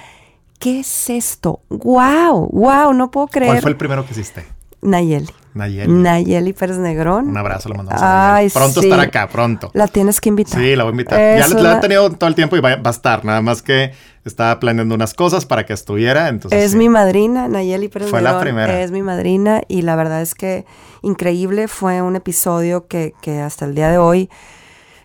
[0.58, 1.60] ¿qué es esto?
[1.68, 2.48] ¡Wow!
[2.52, 2.92] ¡Wow!
[2.94, 3.52] No puedo creer.
[3.52, 4.46] ¿Cuál fue el primero que hiciste?
[4.80, 5.28] Nayeli.
[5.54, 5.92] Nayeli.
[5.92, 7.28] Nayeli Pérez Negrón.
[7.28, 8.50] Un abrazo, le mandamos a Nayeli.
[8.50, 8.86] Pronto sí.
[8.86, 9.70] estará acá, pronto.
[9.74, 10.60] La tienes que invitar.
[10.60, 11.20] Sí, la voy a invitar.
[11.20, 13.24] Es ya la, he tenido todo el tiempo y va, va a estar.
[13.24, 13.92] Nada más que
[14.24, 16.28] estaba planeando unas cosas para que estuviera.
[16.28, 16.76] Entonces, Es sí.
[16.76, 18.80] mi madrina, Nayeli Pérez Fue la Negrón primera.
[18.80, 20.64] Es mi madrina y la verdad es que
[21.02, 21.66] increíble.
[21.66, 24.30] Fue un episodio que, que hasta el día de hoy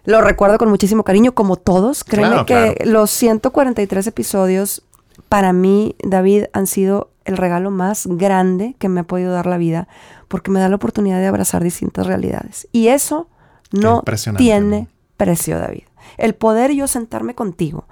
[0.06, 2.04] lo recuerdo con muchísimo cariño, como todos.
[2.04, 2.92] Créeme Claro, que claro.
[2.92, 4.84] los 143 episodios
[5.30, 9.58] para mí, David, han sido el regalo más grande que me ha podido dar la
[9.58, 9.88] vida
[10.28, 12.68] porque me da la oportunidad de abrazar distintas realidades.
[12.72, 13.28] Y eso
[13.72, 14.04] no
[14.38, 14.88] tiene ¿no?
[15.18, 15.84] precio, David.
[16.18, 17.86] El poder yo sentarme contigo,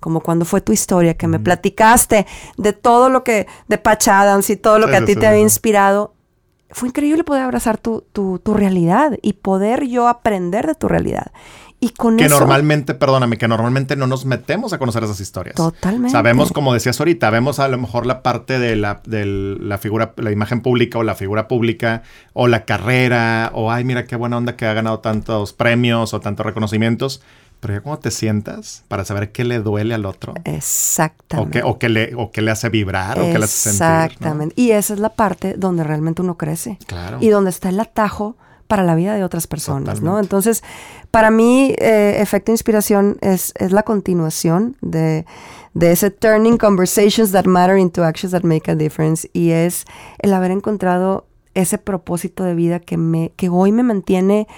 [0.00, 4.50] como cuando fue tu historia, que me platicaste de todo lo que, de Patch Adams
[4.50, 6.14] y todo lo Sí, que a sí, ti sí, te había inspirado.
[6.70, 11.32] Fue increíble poder abrazar tu, tu, tu realidad y poder yo aprender de tu realidad.
[11.84, 12.38] Y con Que eso...
[12.38, 15.54] normalmente, perdóname, que normalmente no nos metemos a conocer esas historias.
[15.54, 16.08] Totalmente.
[16.08, 20.14] Sabemos, como decías ahorita, vemos a lo mejor la parte de la, de la figura,
[20.16, 24.38] la imagen pública o la figura pública o la carrera o, ay, mira qué buena
[24.38, 27.20] onda que ha ganado tantos premios o tantos reconocimientos.
[27.60, 31.60] Pero ya cuando te sientas para saber qué le duele al otro o Exactamente.
[31.60, 33.80] qué, o qué le, o qué le hace vibrar o qué le hace sentir.
[33.86, 34.04] ¿no?
[34.04, 34.54] Exactamente.
[34.56, 36.78] Y esa es la parte donde realmente uno crece.
[36.86, 37.18] Claro.
[37.20, 38.36] Y donde está el atajo
[38.66, 40.18] para la vida de otras personas, ¿no?
[40.18, 40.62] Entonces,
[41.10, 45.26] para mí, eh, Efecto Inspiración es, es la continuación de,
[45.74, 49.28] de ese Turning Conversations That Matter into Actions That Make a Difference.
[49.32, 49.84] Y es
[50.18, 54.48] el haber encontrado ese propósito de vida que, me, que hoy me mantiene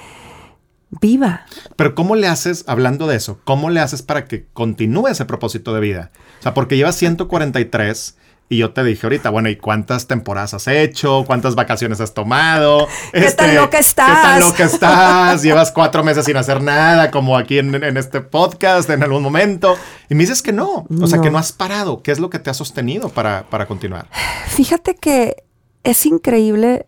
[1.01, 1.47] viva.
[1.77, 5.75] Pero ¿cómo le haces, hablando de eso, cómo le haces para que continúe ese propósito
[5.75, 6.11] de vida?
[6.41, 8.17] O sea, porque llevas 143
[8.49, 11.25] y yo te dije ahorita, bueno, ¿y cuántas temporadas has hecho?
[11.27, 12.87] ¿Cuántas vacaciones has tomado?
[13.13, 14.07] ¿Qué tan loca estás?
[14.09, 15.43] ¿Qué tan loca estás?
[15.43, 19.77] Llevas cuatro meses sin hacer nada, como aquí en, en, este podcast en algún momento.
[20.09, 22.03] Y me dices que no, o sea, que no has parado.
[22.03, 24.07] ¿Qué es lo que te ha sostenido para, para continuar?
[24.47, 25.43] Fíjate que
[25.83, 26.87] es increíble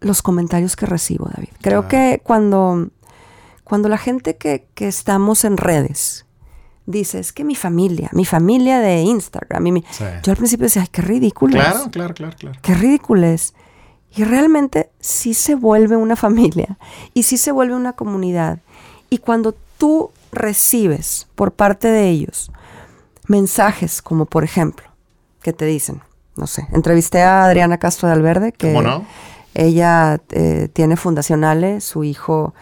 [0.00, 1.50] los comentarios que recibo, David.
[1.62, 1.88] Creo Ah.
[1.88, 2.88] que cuando,
[3.64, 6.25] cuando la gente que, que estamos en redes
[6.86, 9.84] dice, es que mi familia, mi familia de Instagram, y mi-".
[9.90, 10.04] Sí.
[10.22, 11.64] yo al principio decía, ay, qué ridículo es.
[11.64, 12.58] Claro, claro, claro, claro.
[12.62, 13.54] Qué ridículo es.
[14.14, 16.78] Y realmente sí se vuelve una familia
[17.12, 18.60] y sí se vuelve una comunidad.
[19.10, 22.50] Y cuando tú recibes por parte de ellos
[23.26, 24.86] mensajes como por ejemplo,
[25.42, 26.02] que te dicen,
[26.36, 29.04] no sé, entrevisté a Adriana Castro de Alverde, que ¿Cómo no?
[29.54, 32.54] ella eh, tiene Fundacionales, su hijo...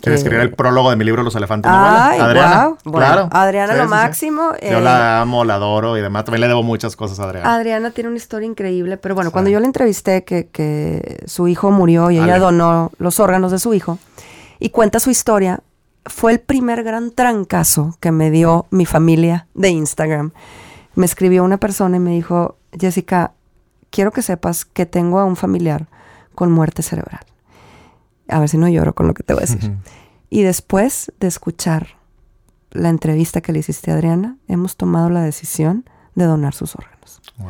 [0.00, 2.18] ¿Quieres eh, escribir el prólogo de mi libro Los elefantes Ay?
[2.20, 2.78] Adriana, guau.
[2.84, 3.90] Bueno, Adriana lo Sí, sí, sí.
[3.90, 6.24] máximo, Yo eh, la amo, la adoro y demás.
[6.24, 7.54] También le debo muchas cosas a Adriana.
[7.54, 11.70] Adriana tiene una historia increíble, pero bueno, cuando yo la entrevisté que, que su hijo
[11.70, 12.38] murió y ella Ale.
[12.40, 13.98] donó los órganos de su hijo
[14.58, 15.60] y cuenta su historia,
[16.06, 20.32] fue el primer gran trancazo que me dio mi familia de Instagram.
[20.94, 23.32] Me escribió una persona y me dijo, Jessica,
[23.90, 25.86] quiero que sepas que tengo a un familiar
[26.34, 27.20] con muerte cerebral.
[28.28, 29.74] A ver si no lloro con lo que te voy a decir.
[30.30, 31.96] Y después de escuchar
[32.70, 37.20] la entrevista que le hiciste a Adriana, hemos tomado la decisión de donar sus órganos.
[37.38, 37.48] Wow.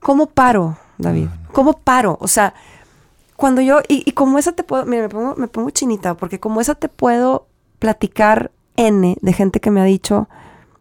[0.00, 1.28] ¿Cómo paro, David?
[1.52, 2.16] ¿Cómo paro?
[2.20, 2.54] O sea,
[3.36, 6.40] cuando yo, y, y como esa te puedo, mira, me pongo, me pongo chinita, porque
[6.40, 7.46] como esa te puedo
[7.78, 10.28] platicar N de gente que me ha dicho,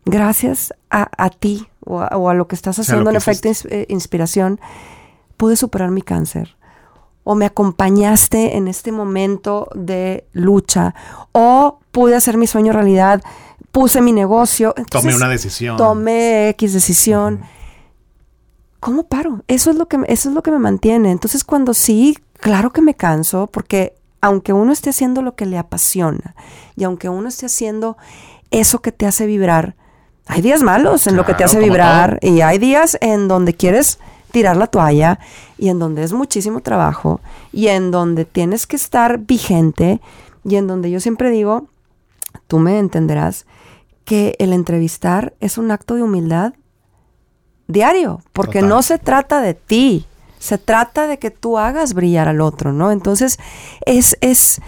[0.06, 3.18] gracias a, a ti o a, o a lo que estás haciendo lo en que
[3.32, 4.60] efecto ins- eh, inspiración,
[5.38, 6.56] pude superar mi cáncer.
[7.24, 10.94] O me acompañaste en este momento de lucha.
[11.32, 13.22] O pude hacer mi sueño realidad.
[13.72, 14.74] Puse mi negocio.
[14.74, 15.78] Tomé Entonces, una decisión.
[15.78, 17.42] Tomé X decisión.
[18.80, 19.44] ¿Cómo paro?
[19.48, 21.12] Eso es lo que me- eso es lo que me mantiene.
[21.12, 25.58] Entonces, cuando sí, claro que me canso, porque aunque uno esté haciendo lo que le
[25.58, 26.36] apasiona
[26.76, 27.98] y aunque uno esté haciendo
[28.52, 29.76] eso que te hace vibrar,
[30.28, 34.00] hay días malos en lo que te hace vibrar y hay días en donde quieres
[34.34, 35.20] tirar la toalla
[35.60, 37.22] y en donde es muchísimo trabajo
[37.52, 40.02] y en donde tienes que estar vigente
[40.44, 41.68] y en donde yo siempre digo,
[42.48, 43.46] tú me entenderás,
[44.06, 46.56] que el entrevistar es un acto de humildad
[47.68, 48.70] diario, porque Total.
[48.70, 50.08] no se trata de ti,
[50.40, 52.92] se trata de que tú hagas brillar al otro, ¿no?
[52.92, 53.38] Entonces,
[53.86, 54.62] es, es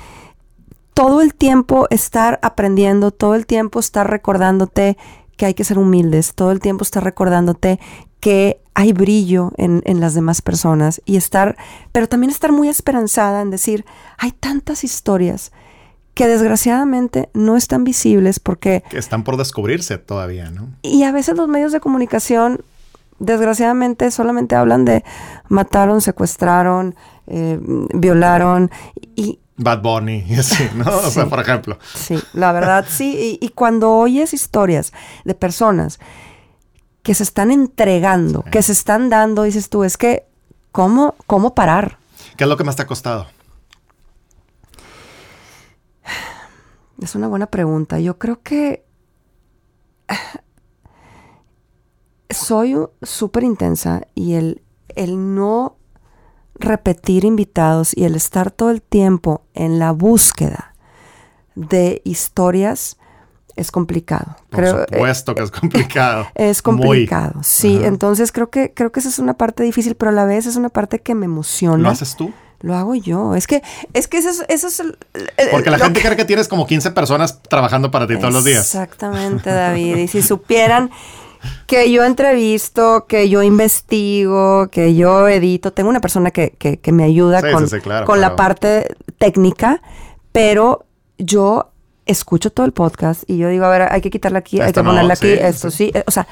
[0.94, 4.96] todo el tiempo estar aprendiendo, todo el tiempo estar recordándote
[5.36, 7.80] que hay que ser humildes, todo el tiempo estar recordándote
[8.20, 11.58] que hay brillo en, en las demás personas y estar,
[11.92, 13.86] pero también estar muy esperanzada en decir,
[14.18, 15.52] hay tantas historias
[16.16, 20.70] que desgraciadamente no están visibles porque Que están por descubrirse todavía, ¿no?
[20.82, 22.62] y a veces los medios de comunicación,
[23.20, 25.04] desgraciadamente, solamente hablan de
[25.50, 26.96] mataron, secuestraron,
[27.28, 27.60] eh,
[27.94, 28.72] violaron.
[29.16, 30.86] Y Bad Bunny y así, ¿no?
[30.86, 31.78] O sea, por ejemplo.
[31.94, 33.38] sí, la verdad sí.
[33.42, 34.94] Y, y cuando oyes historias
[35.26, 36.00] de personas
[37.06, 38.50] que se están entregando, Sí.
[38.52, 40.26] que se están dando, dices tú, es que,
[40.72, 42.00] ¿cómo, cómo parar?
[42.36, 43.28] ¿Qué es lo que más te ha costado?
[47.02, 48.00] Es una buena pregunta.
[48.00, 48.86] Yo creo que
[52.30, 55.78] soy súper intensa y el, el no
[56.56, 60.74] repetir invitados y el estar todo el tiempo en la búsqueda
[61.56, 62.98] de historias
[63.56, 64.36] es complicado.
[64.50, 66.28] Por Creo, eh, supuesto que es complicado.
[66.36, 66.76] es Muy.
[66.78, 67.78] complicado, sí.
[67.78, 67.88] Ajá.
[67.88, 70.56] Entonces creo que creo que esa es una parte difícil, pero a la vez es
[70.56, 71.78] una parte que me emociona.
[71.84, 72.32] ¿Lo haces tú?
[72.62, 73.36] Lo hago yo.
[73.36, 73.62] Es que
[73.94, 74.98] es que eso es, eso es el-
[75.38, 78.34] el- Porque la gente que- cree que tienes como 15 personas trabajando para ti todos
[78.34, 78.60] los días.
[78.66, 79.98] Exactamente, David.
[79.98, 80.90] Y si supieran
[81.68, 86.92] que yo entrevisto, que yo investigo, que yo edito, tengo una persona que, que- que
[86.92, 88.32] me ayuda Sí, con, sí, sí, claro, con claro.
[88.34, 89.82] la parte técnica,
[90.32, 90.86] pero
[91.18, 91.72] yo
[92.06, 94.84] escucho todo el podcast y yo digo, a ver, hay que quitarle aquí, hay que
[94.84, 95.92] no, ponerle aquí, esto sí.
[95.92, 95.92] sí.
[95.94, 96.28] Eh, O sea,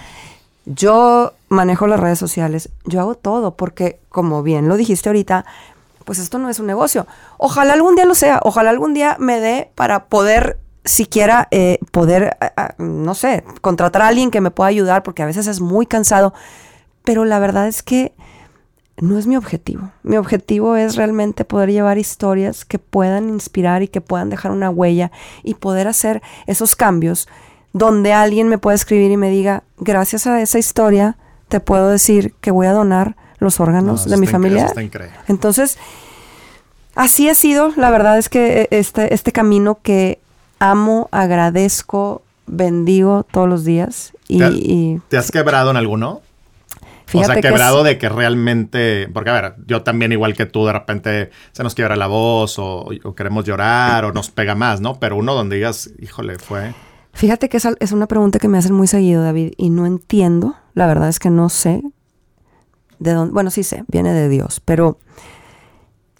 [0.65, 5.45] yo manejo las redes sociales, yo hago todo, porque como bien lo dijiste ahorita,
[6.05, 7.07] pues esto no es un negocio.
[7.37, 12.37] Ojalá algún día lo sea, ojalá algún día me dé para poder siquiera eh, poder,
[12.41, 15.61] ah, ah, no sé, contratar a alguien que me pueda ayudar, porque a veces es
[15.61, 16.33] muy cansado,
[17.03, 18.13] pero la verdad es que
[19.03, 19.91] no es mi objetivo.
[20.03, 24.69] Mi objetivo es realmente poder llevar historias que puedan inspirar y que puedan dejar una
[24.69, 25.11] huella
[25.43, 27.27] y poder hacer esos cambios
[27.73, 32.33] donde alguien me pueda escribir y me diga, gracias a esa historia, te puedo decir
[32.39, 34.71] que voy a donar los órganos No, de mi familia.
[35.27, 35.77] Entonces,
[36.95, 40.19] Así ha sido, la verdad es que este, este camino que
[40.59, 44.13] amo, agradezco, bendigo todos los días.
[44.27, 46.21] Y, ¿Te, y- ¿Te has quebrado en alguno?
[47.05, 50.33] Fíjate o sea, que quebrado es- de que realmente, porque a ver, yo también igual
[50.33, 54.29] que tú, de repente se nos quiebra la voz o, o queremos llorar o nos
[54.31, 54.99] pega más, ¿no?
[54.99, 56.73] Pero uno donde digas, híjole, fue...
[57.13, 59.85] Fíjate que es, al- es una pregunta que me hacen muy seguido, David, y no
[59.85, 60.55] entiendo.
[60.73, 61.83] La verdad es que no sé
[62.99, 63.33] de dónde.
[63.33, 64.97] Bueno, sí sé, viene de Dios, pero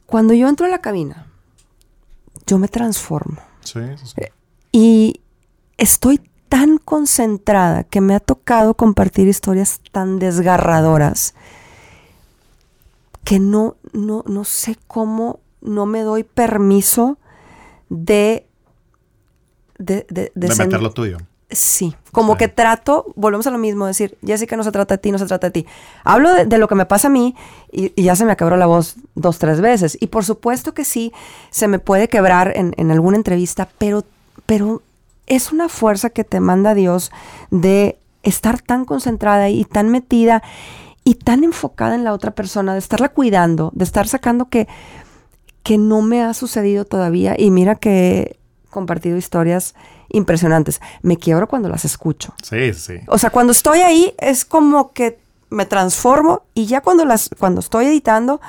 [0.05, 1.27] cuando yo entro a la cabina,
[2.45, 3.37] yo me transformo.
[3.61, 4.21] Sí, sí, sí.
[4.71, 5.21] Y
[5.77, 6.21] estoy
[6.53, 11.33] tan concentrada que me ha tocado compartir historias tan desgarradoras
[13.23, 17.17] que no, no, no sé cómo no me doy permiso
[17.89, 18.45] de...
[19.79, 21.17] De, de, de De meter lo tuyo.
[21.49, 25.11] Sí, como que trato, volvemos a lo mismo, decir, Jessica no se trata de ti,
[25.11, 25.67] no se trata de ti.
[26.03, 27.35] Hablo de, de lo que me pasa a mí
[27.71, 29.97] y, y ya se me acabó la voz dos, tres veces.
[29.99, 31.13] Y por supuesto que sí,
[31.49, 34.03] se me puede quebrar en, en alguna entrevista, pero,
[34.45, 34.83] pero
[35.27, 37.11] es una fuerza que te manda Dios
[37.51, 40.43] de estar tan concentrada y tan metida
[41.03, 44.67] y tan enfocada en la otra persona, de estarla cuidando, de estar sacando que,
[45.61, 47.35] que no me ha sucedido todavía.
[47.37, 49.75] Y mira que he compartido historias
[50.09, 50.81] impresionantes.
[51.01, 52.33] Me quiebro cuando las escucho.
[52.41, 52.95] Sí, sí.
[53.07, 55.19] O sea, cuando estoy ahí es como que
[55.49, 58.41] me transformo y ya cuando las cuando estoy editando,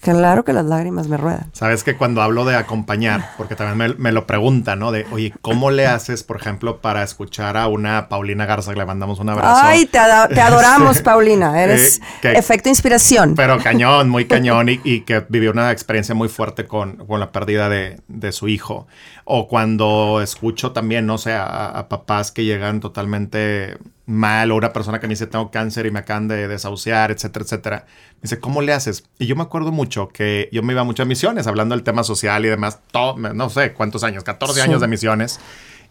[0.00, 1.50] claro que las lágrimas me ruedan.
[1.52, 4.92] Sabes que cuando hablo de acompañar, porque también me, me lo preguntan, ¿no?
[4.92, 8.86] De, oye, ¿cómo le haces, por ejemplo, para escuchar a una Paulina Garza, que le
[8.86, 9.60] mandamos un abrazo?
[9.62, 9.98] Ay, te,
[10.34, 11.62] te adoramos, Paulina.
[11.62, 13.34] Eres Eh, que- efecto inspiración.
[13.34, 17.32] Pero cañón, muy cañón, y, y que vivió una experiencia muy fuerte con, con la
[17.32, 18.86] pérdida de, de su hijo.
[19.24, 23.76] O cuando escucho también, no sé, a, a papás que llegan totalmente
[24.08, 27.44] mal, o una persona que me dice tengo cáncer y me acaban de desahuciar, etcétera,
[27.44, 27.86] etcétera.
[28.14, 29.04] Me dice, ¿cómo le haces?
[29.18, 32.44] Y yo me acuerdo mucho que yo me iba a misiones, hablando del tema social
[32.44, 34.60] y demás, todo, no sé cuántos años, 14 Sí.
[34.62, 35.38] años de misiones.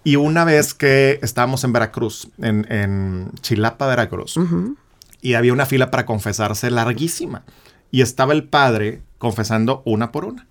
[0.04, 4.36] Y una vez que estábamos en Veracruz, en, en Chilapa, Veracruz,
[5.22, 7.44] y había una fila para confesarse larguísima.
[7.92, 10.48] Y estaba el padre confesando una por una.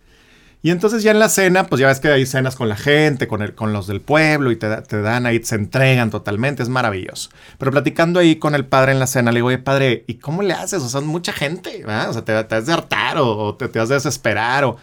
[0.67, 3.29] Y entonces ya en la cena, pues ya ves que hay cenas con la gente,
[3.29, 6.69] con, el, con los del pueblo, y te, te dan ahí, se entregan totalmente, es
[6.69, 7.31] maravilloso.
[7.57, 10.43] Pero platicando ahí con el padre en la cena, le digo, oye, padre, ¿y cómo
[10.43, 10.83] le haces?
[10.83, 12.11] O sea, es mucha gente, ¿verdad?
[12.11, 14.65] O sea, te, te has de hartar o, te, te has de desesperar.
[14.65, 14.77] O...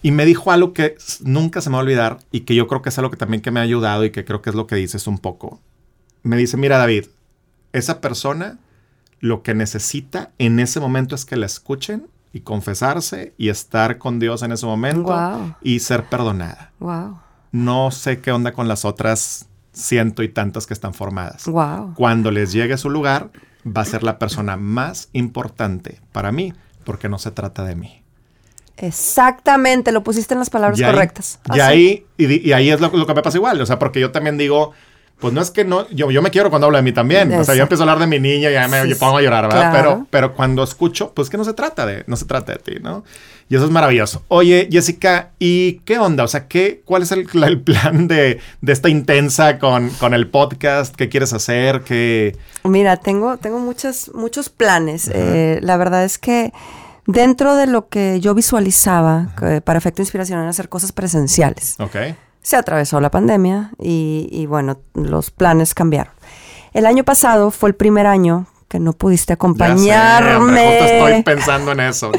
[0.00, 2.80] Y me dijo algo que nunca se me va a olvidar y que yo creo
[2.80, 4.68] que es algo que también que me ha ayudado y que creo que es lo
[4.68, 5.60] que dices un poco.
[6.22, 7.06] Me dice, mira, David,
[7.72, 8.58] esa persona
[9.18, 14.18] lo que necesita en ese momento es que la escuchen y confesarse y estar con
[14.18, 15.54] Dios en ese momento Guau.
[15.62, 16.72] y ser perdonada.
[16.80, 17.18] Wow.
[17.52, 21.46] No sé qué onda con las otras ciento y tantas que están formadas.
[21.46, 21.94] Wow.
[21.94, 23.30] Cuando les llegue su lugar,
[23.64, 26.52] va a ser la persona más importante para mí,
[26.84, 28.02] porque no se trata de mí.
[28.76, 31.38] Exactamente, lo pusiste en las palabras Y ahí- correctas.
[31.54, 33.60] Y ahí, y ahí es lo, lo que me pasa igual.
[33.60, 34.72] O sea, porque yo también digo,
[35.20, 37.32] pues no es que no, yo, yo me quiero cuando hablo de mí también.
[37.34, 39.18] O sea, yo empiezo a hablar de mi niña y ya me Sí, yo pongo
[39.18, 39.70] a llorar, ¿verdad?
[39.70, 39.90] claro.
[39.90, 42.72] Pero, pero cuando escucho, pues que no se trata de, no se trata de ti,
[42.82, 43.04] ¿no?
[43.48, 44.22] Y eso es maravilloso.
[44.28, 46.24] Oye, Jessica, ¿y qué onda?
[46.24, 50.14] O sea, ¿qué, ¿cuál es el, la- el plan de, de esta intensa con, con
[50.14, 50.94] el podcast?
[50.94, 51.82] ¿Qué quieres hacer?
[51.82, 52.36] ¿Qué...
[52.64, 55.10] Mira, tengo, tengo muchos, muchos planes.
[55.12, 56.52] Eh, la verdad es que
[57.06, 61.76] dentro de lo que yo visualizaba que para efecto inspiración era hacer cosas presenciales.
[61.78, 61.96] Ok.
[62.44, 66.12] Se atravesó la pandemia y, y bueno, los planes cambiaron.
[66.74, 70.78] El año pasado fue el primer año que no pudiste Ya sé, acompañarme.
[70.78, 72.10] justo estoy pensando en eso.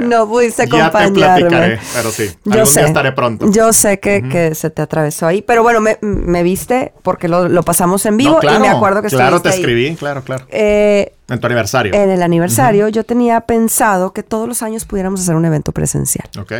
[0.00, 0.06] No.
[0.06, 1.18] No pudiste Ya te acompañarme.
[1.40, 2.30] platicaré, pero sí.
[2.44, 2.80] Yo algún sé.
[2.80, 3.50] día estaré pronto.
[3.50, 7.48] Yo sé que, que se te atravesó ahí, pero bueno, me, me viste porque lo,
[7.48, 9.56] lo pasamos en vivo No, claro, y me acuerdo que Claro, te ahí.
[9.56, 10.46] escribí, claro, claro.
[10.48, 11.92] Eh, En tu aniversario.
[11.92, 16.28] en el aniversario yo tenía pensado que todos los años pudiéramos hacer un evento presencial.
[16.38, 16.52] Ok.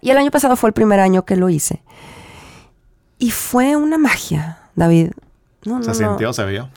[0.00, 1.82] Y el año pasado fue el primer año que lo hice.
[3.20, 5.12] Y fue una magia, David.
[5.64, 5.94] No, Se no.
[5.94, 6.68] sintió, se vio.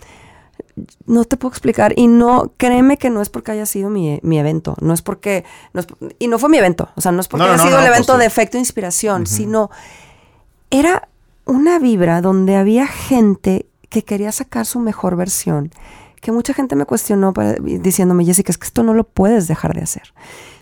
[1.06, 1.94] No te puedo explicar.
[1.96, 4.76] Y no, créeme que no es porque haya sido mi, mi evento.
[4.82, 5.46] No es porque.
[5.74, 5.88] no es-
[6.20, 6.90] y no fue mi evento.
[6.96, 9.72] O sea, no es porque haya sido el evento de efecto inspiración, sino
[10.70, 11.08] era
[11.46, 15.72] una vibra donde había gente que quería sacar su mejor versión.
[16.22, 19.76] Que mucha gente me cuestionó para- diciéndome, Jessica, es que esto no lo puedes dejar
[19.76, 20.14] de hacer.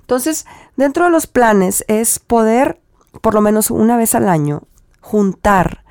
[0.02, 2.82] Entonces, dentro de los planes es poder,
[3.22, 4.64] por lo menos una vez al año,
[5.02, 5.84] juntar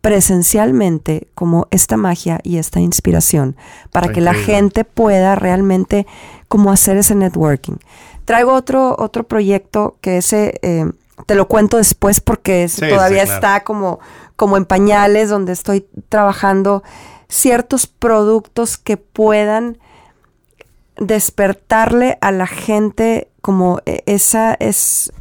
[0.00, 3.56] presencialmente como esta magia y esta inspiración
[3.90, 6.06] para que la gente pueda realmente
[6.46, 7.76] como hacer ese networking.
[8.26, 10.84] Traigo otro, otro proyecto que ese eh,
[11.24, 13.34] te lo cuento después porque ese Sí, sí, todavía claro.
[13.34, 13.98] está como,
[14.36, 16.82] como en pañales donde estoy trabajando
[17.28, 19.78] ciertos productos que puedan
[20.98, 25.12] despertarle a la gente como eh, esa es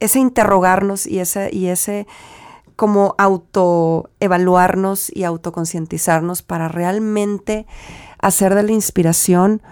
[0.00, 2.06] ese interrogarnos y ese, y ese
[2.76, 7.66] como autoevaluarnos y autoconcientizarnos para realmente
[8.18, 9.62] hacer de la inspiración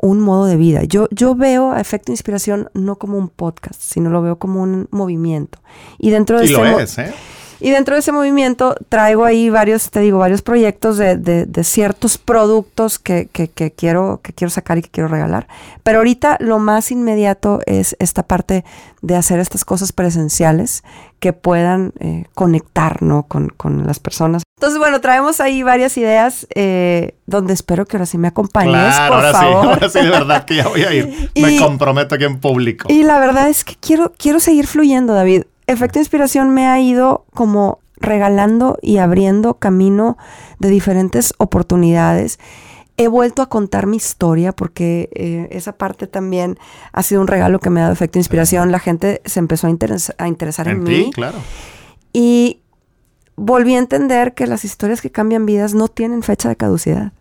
[0.00, 0.84] un modo de vida.
[0.84, 4.88] Yo, yo veo a Efecto Inspiración no como un podcast, sino lo veo como un
[4.90, 5.58] movimiento.
[5.98, 7.12] Y dentro de y lo es, ¿eh?
[7.60, 11.64] Y dentro de ese movimiento traigo ahí varios, te digo, varios proyectos de, de, de
[11.64, 15.46] ciertos productos que, que, que, quiero, que quiero sacar y que quiero regalar.
[15.82, 18.64] Pero ahorita lo más inmediato es esta parte
[19.02, 20.82] de hacer estas cosas presenciales
[21.20, 23.24] que puedan eh, conectar ¿no?
[23.24, 24.42] con, con, las personas.
[24.58, 29.14] Entonces, bueno, traemos ahí varias ideas eh, donde espero que ahora sí me acompañes, claro,
[29.16, 29.62] por ahora favor.
[29.62, 31.30] Sí, ahora sí, de verdad que ya voy a ir.
[31.34, 32.88] Y- Me comprometo aquí en público.
[32.90, 35.44] Y la verdad es que quiero, quiero seguir fluyendo, David.
[35.70, 40.16] Efecto Inspiración me ha ido como regalando y abriendo camino
[40.58, 42.38] de diferentes oportunidades.
[42.96, 46.58] He vuelto a contar mi historia porque eh, esa parte también
[46.92, 48.72] ha sido un regalo que me ha dado Efecto Inspiración.
[48.72, 51.38] La gente se empezó a, interes- a interesar en, en mí claro.
[52.12, 52.60] y
[53.36, 57.12] volví a entender que las historias que cambian vidas no tienen fecha de caducidad.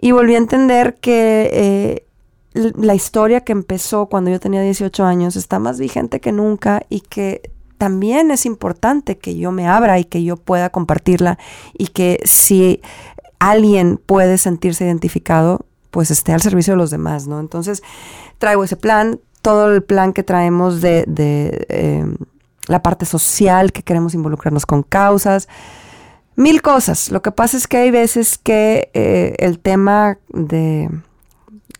[0.00, 2.06] Y volví a entender que eh,
[2.54, 7.00] la historia que empezó cuando yo tenía 18 años está más vigente que nunca y
[7.00, 7.51] que
[7.82, 11.36] también es importante que yo me abra y que yo pueda compartirla
[11.76, 12.80] y que si
[13.40, 17.40] alguien puede sentirse identificado, pues esté al servicio de los demás, ¿no?
[17.40, 17.82] Entonces,
[18.38, 22.06] traigo ese plan, todo el plan que traemos de, de, eh,
[22.68, 25.48] la parte social, que queremos involucrarnos con causas,
[26.36, 27.10] mil cosas.
[27.10, 30.88] Lo que pasa es que hay veces que eh, el tema de,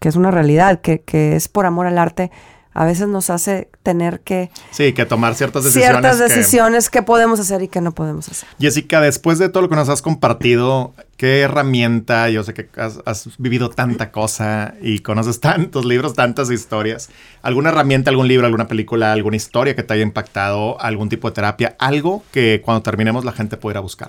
[0.01, 2.33] que es una realidad, que es por amor al arte,
[2.75, 5.91] a veces nos hace tener que Sí, que tomar ciertas decisiones.
[6.01, 7.03] ciertas que- decisiones que...
[7.03, 8.49] podemos hacer y que no podemos hacer.
[8.59, 12.31] Jessica, después de todo lo que nos has compartido, ¿qué herramienta?
[12.31, 17.11] Yo sé que has, has vivido tanta cosa y conoces tantos libros, tantas historias.
[17.43, 21.35] ¿Alguna herramienta, algún libro, alguna película, alguna historia que te haya impactado, algún tipo de
[21.35, 21.77] terapia?
[21.79, 24.09] Algo que cuando terminemos la gente pueda ir a buscar.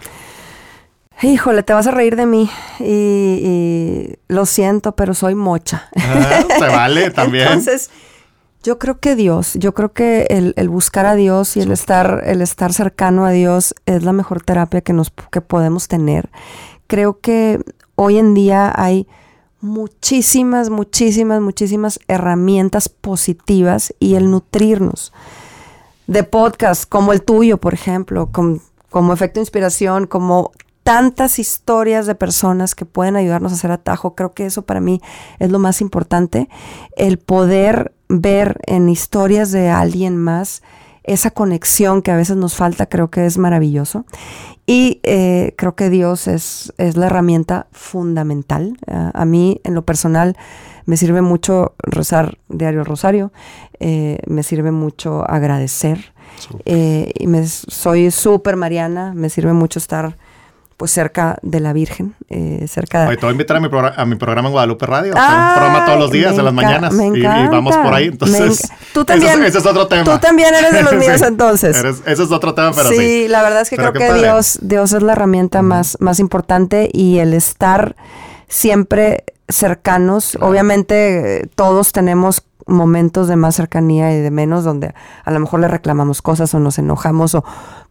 [1.22, 2.50] Híjole, te vas a reír de mí
[2.80, 5.88] y, y lo siento, pero soy mocha.
[5.96, 7.48] Ah, se vale también.
[7.48, 7.90] Entonces,
[8.64, 12.24] yo creo que Dios, yo creo que el, el buscar a Dios y el estar,
[12.26, 16.30] el estar cercano a Dios es la mejor terapia que, nos, que podemos tener.
[16.88, 17.60] Creo que
[17.96, 19.08] hoy en día hay
[19.60, 25.14] muchísimas, muchísimas, muchísimas herramientas positivas y el nutrirnos
[26.08, 28.60] de podcasts como el tuyo, por ejemplo, com-
[28.90, 30.52] como efecto inspiración, como
[30.84, 34.16] tantas historias de personas que pueden ayudarnos a hacer atajo.
[34.16, 35.02] Creo que eso para mí
[35.40, 36.50] es lo más importante,
[36.98, 40.62] el poder ver en historias de alguien más
[41.04, 44.06] esa conexión que a veces nos falta, creo que es maravilloso.
[44.66, 48.78] Y eh, creo que Dios es, es la herramienta fundamental.
[48.88, 50.38] A mí, en lo personal,
[50.86, 53.34] me sirve mucho rezar diario rosario,
[53.80, 56.14] eh, me sirve mucho agradecer.
[56.66, 60.18] Eh, y me, soy súper mariana, me sirve mucho estar
[60.78, 63.08] pues cerca de la Virgen, eh, cerca de...
[63.10, 65.14] Oye, te voy a invitar a mi, a mi programa en Guadalupe Radio.
[65.14, 66.94] Un programa todos los días, de las mañanas.
[66.94, 68.06] me y- y, vamos por ahí.
[68.08, 70.04] Entonces, Tú ese también- es- ese es otro tema.
[70.04, 71.26] Tú también eres de los míos Sí.
[71.28, 71.78] entonces.
[71.78, 73.28] Eres- ese es otro tema, pero sí, sí.
[73.28, 74.20] la verdad es que Pero creo que.
[74.22, 77.96] Dios, Dios es la herramienta más, más importante y el estar
[78.48, 80.38] siempre cercanos.
[80.42, 84.94] Obviamente todos tenemos momentos de más cercanía y de menos donde
[85.26, 87.44] a lo mejor le reclamamos cosas o nos enojamos o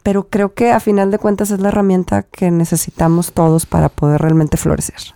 [0.03, 4.21] pero creo que a final de cuentas es la herramienta que necesitamos todos para poder
[4.21, 5.15] realmente florecer.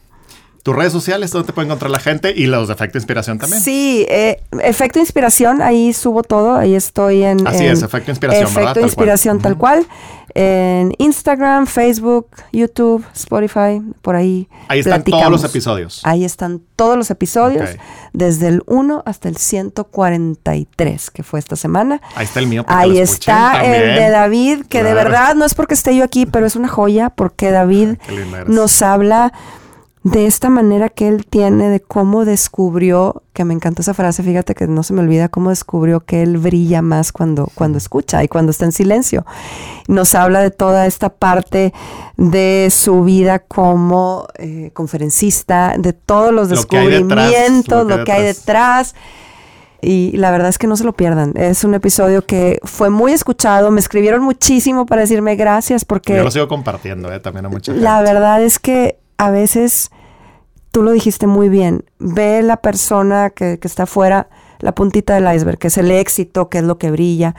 [0.66, 2.34] Tus redes sociales, ¿dónde te puede encontrar la gente?
[2.36, 3.62] Y los de Efecto Inspiración también.
[3.62, 7.46] Sí, eh, efecto inspiración, ahí subo todo, ahí estoy en...
[7.46, 8.72] Así en es, Efecto Inspiración, Efecto ¿verdad?
[8.74, 8.88] Tal cual.
[8.88, 9.86] inspiración tal cual.
[10.34, 14.48] En Instagram, Facebook, YouTube, Spotify, por ahí.
[14.66, 15.22] Ahí están platicamos.
[15.22, 16.00] todos los episodios.
[16.02, 17.80] Ahí están todos los episodios, Ok.
[18.12, 22.00] desde el 1 hasta el 143, que fue esta semana.
[22.16, 22.64] Ahí está el mío.
[22.66, 23.94] Ahí está el también.
[24.00, 25.10] de David, que de Claro.
[25.10, 27.90] verdad no es porque esté yo aquí, pero es una joya, porque David
[28.48, 29.32] nos habla
[30.07, 34.54] de esta manera que él tiene de cómo descubrió, que me encantó esa frase, fíjate
[34.54, 38.28] que no se me olvida cómo descubrió que él brilla más cuando, cuando escucha y
[38.28, 39.26] cuando está en silencio.
[39.88, 41.72] Nos habla de toda esta parte
[42.16, 48.22] de su vida como eh, conferencista, de todos los descubrimientos, lo que lo que hay
[48.22, 48.94] detrás.
[49.82, 51.32] Y la verdad es que no se lo pierdan.
[51.36, 53.72] Es un episodio que fue muy escuchado.
[53.72, 57.72] Me escribieron muchísimo para decirme gracias porque Yo lo sigo compartiendo eh, también a mucha
[57.72, 57.82] gente.
[57.82, 59.90] la verdad es que a veces,
[60.72, 64.28] tú lo dijiste muy bien, ve la persona que, que está afuera,
[64.60, 67.34] la puntita del iceberg, que es el éxito, que es lo que brilla,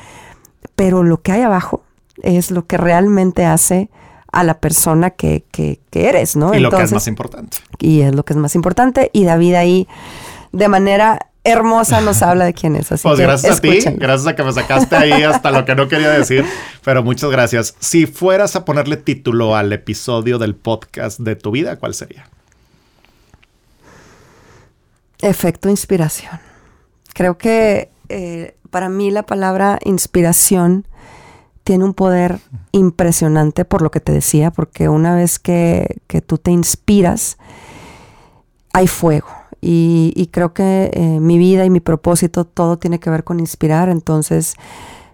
[0.75, 1.84] pero lo que hay abajo
[2.23, 3.89] es lo que realmente hace
[4.32, 6.53] a la persona que, que- que eres, ¿no?
[6.53, 7.57] y lo que es Entonces, más importante.
[7.80, 9.09] y es lo que es más importante.
[9.13, 9.88] Y David ahí,
[10.51, 12.91] de manera hermosa nos habla de quién es.
[12.91, 15.76] Así pues que gracias a ti, gracias a que me sacaste ahí hasta lo que
[15.76, 16.45] no quería decir,
[16.84, 17.76] pero muchas gracias.
[17.80, 22.30] Si fueras a ponerle título al episodio del podcast de tu vida, ¿cuál sería?
[25.20, 26.39] Efecto inspiración.
[27.14, 30.86] Creo que eh, para mí la palabra inspiración
[31.64, 32.39] tiene un poder
[32.72, 37.38] impresionante por lo que te decía, porque una vez que, que tú te inspiras,
[38.74, 39.37] hay fuego.
[39.62, 43.39] Y, y creo que eh, mi vida y mi propósito, todo tiene que ver con
[43.39, 43.89] inspirar.
[43.89, 44.55] Entonces,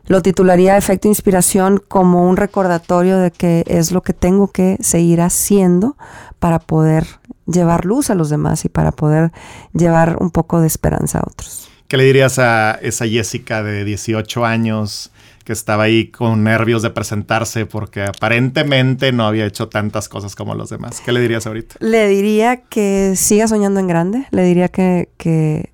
[0.06, 5.22] lo titularía Efecto Inspiración como un recordatorio de que es lo que tengo que seguir
[5.22, 5.96] haciendo
[6.39, 7.06] para poder
[7.46, 9.32] llevar luz a los demás y para poder
[9.74, 11.70] llevar un poco de esperanza a otros.
[11.88, 15.12] ¿Qué le dirías a esa Jessica de 18 años
[15.44, 20.56] que estaba ahí con nervios de presentarse porque aparentemente no había hecho tantas cosas como
[20.56, 21.02] los demás?
[21.02, 21.76] ¿Qué le dirías ahorita?
[21.80, 25.72] Le diría que siga soñando en grande, le diría que, que,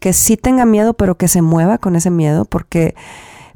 [0.00, 2.94] que sí tenga miedo, pero que se mueva con ese miedo, porque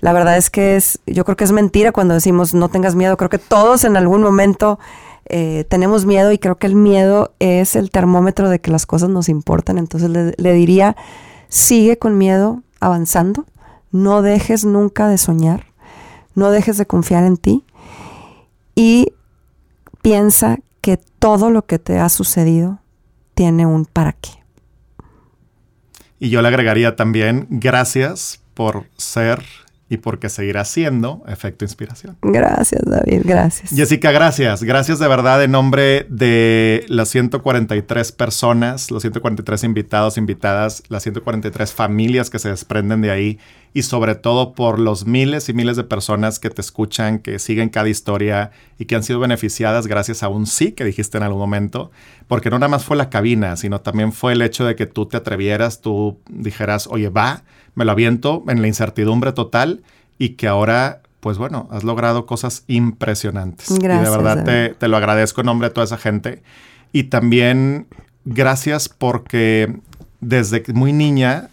[0.00, 3.16] la verdad es que es, yo creo que es mentira cuando decimos no tengas miedo,
[3.16, 4.78] creo que todos en algún momento
[5.26, 9.10] eh, tenemos miedo y creo que el miedo es el termómetro de que las cosas
[9.10, 10.96] nos importan, entonces le, le diría,
[11.48, 13.44] sigue con miedo avanzando,
[13.90, 15.66] no dejes nunca de soñar,
[16.34, 17.64] no dejes de confiar en ti
[18.74, 19.12] y
[20.02, 22.80] piensa que todo lo que te ha sucedido
[23.34, 24.30] tiene un para qué.
[26.18, 29.42] Y yo le agregaría también gracias por ser
[29.90, 32.16] y porque seguirá siendo efecto inspiración.
[32.22, 33.70] Gracias, David, gracias.
[33.70, 34.62] Jessica, gracias.
[34.62, 41.72] Gracias de verdad en nombre de las 143 personas, los 143 invitados, invitadas, las 143
[41.72, 43.38] familias que se desprenden de ahí
[43.72, 47.68] y sobre todo por los miles y miles de personas que te escuchan, que siguen
[47.68, 51.38] cada historia y que han sido beneficiadas gracias a un sí que dijiste en algún
[51.38, 51.90] momento,
[52.26, 55.06] porque no nada más fue la cabina, sino también fue el hecho de que tú
[55.06, 57.44] te atrevieras, tú dijeras, oye, va,
[57.74, 59.82] me lo aviento en la incertidumbre total
[60.18, 63.78] y que ahora, pues bueno, has logrado cosas impresionantes.
[63.78, 66.42] Gracias, y de verdad te, te, lo agradezco en nombre de toda esa gente.
[66.92, 67.86] Y también
[68.24, 69.72] gracias porque
[70.20, 71.50] desde muy niña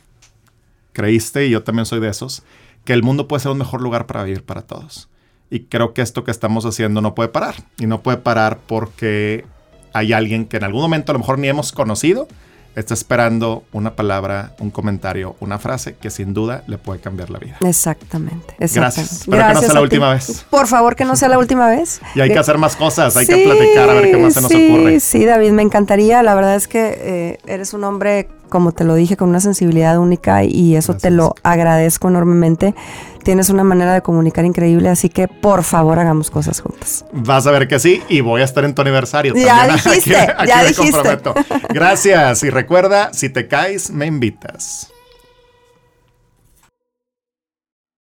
[0.98, 2.42] creíste, y yo también soy de esos,
[2.84, 5.10] que el mundo puede ser un mejor lugar para vivir para todos.
[5.52, 7.54] Y creo que esto que estamos haciendo no puede parar.
[7.78, 9.46] Y no puede parar porque
[9.94, 12.28] hay alguien que en algún momento a lo mejor ni hemos conocido,
[12.76, 17.38] está esperando una palabra, un comentario, una frase que sin duda le puede cambiar la
[17.38, 17.58] vida.
[17.62, 18.56] Exactamente.
[18.58, 18.80] exactamente.
[18.80, 19.12] Gracias.
[19.12, 20.46] Espero Gracias que no sea la última vez.
[20.50, 22.02] Por favor, que no sea la última vez.
[22.16, 24.42] Y hay que hacer más cosas, hay sí, que platicar a ver qué más se
[24.42, 25.00] nos sí, ocurre.
[25.00, 26.24] Sí, David, me encantaría.
[26.24, 29.98] La verdad es que eh, eres un hombre, como te lo dije, con una sensibilidad
[29.98, 31.02] única y eso Gracias.
[31.02, 32.76] te lo agradezco enormemente.
[33.24, 37.04] Tienes una manera de comunicar increíble, así que por favor hagamos cosas juntas.
[37.12, 39.34] Vas a ver que sí y voy a estar en tu aniversario.
[39.36, 40.92] Ya dijiste, aquí, aquí ya me dijiste.
[40.92, 41.34] comprometo.
[41.74, 44.90] Gracias y recuerda, si te caes, me invitas.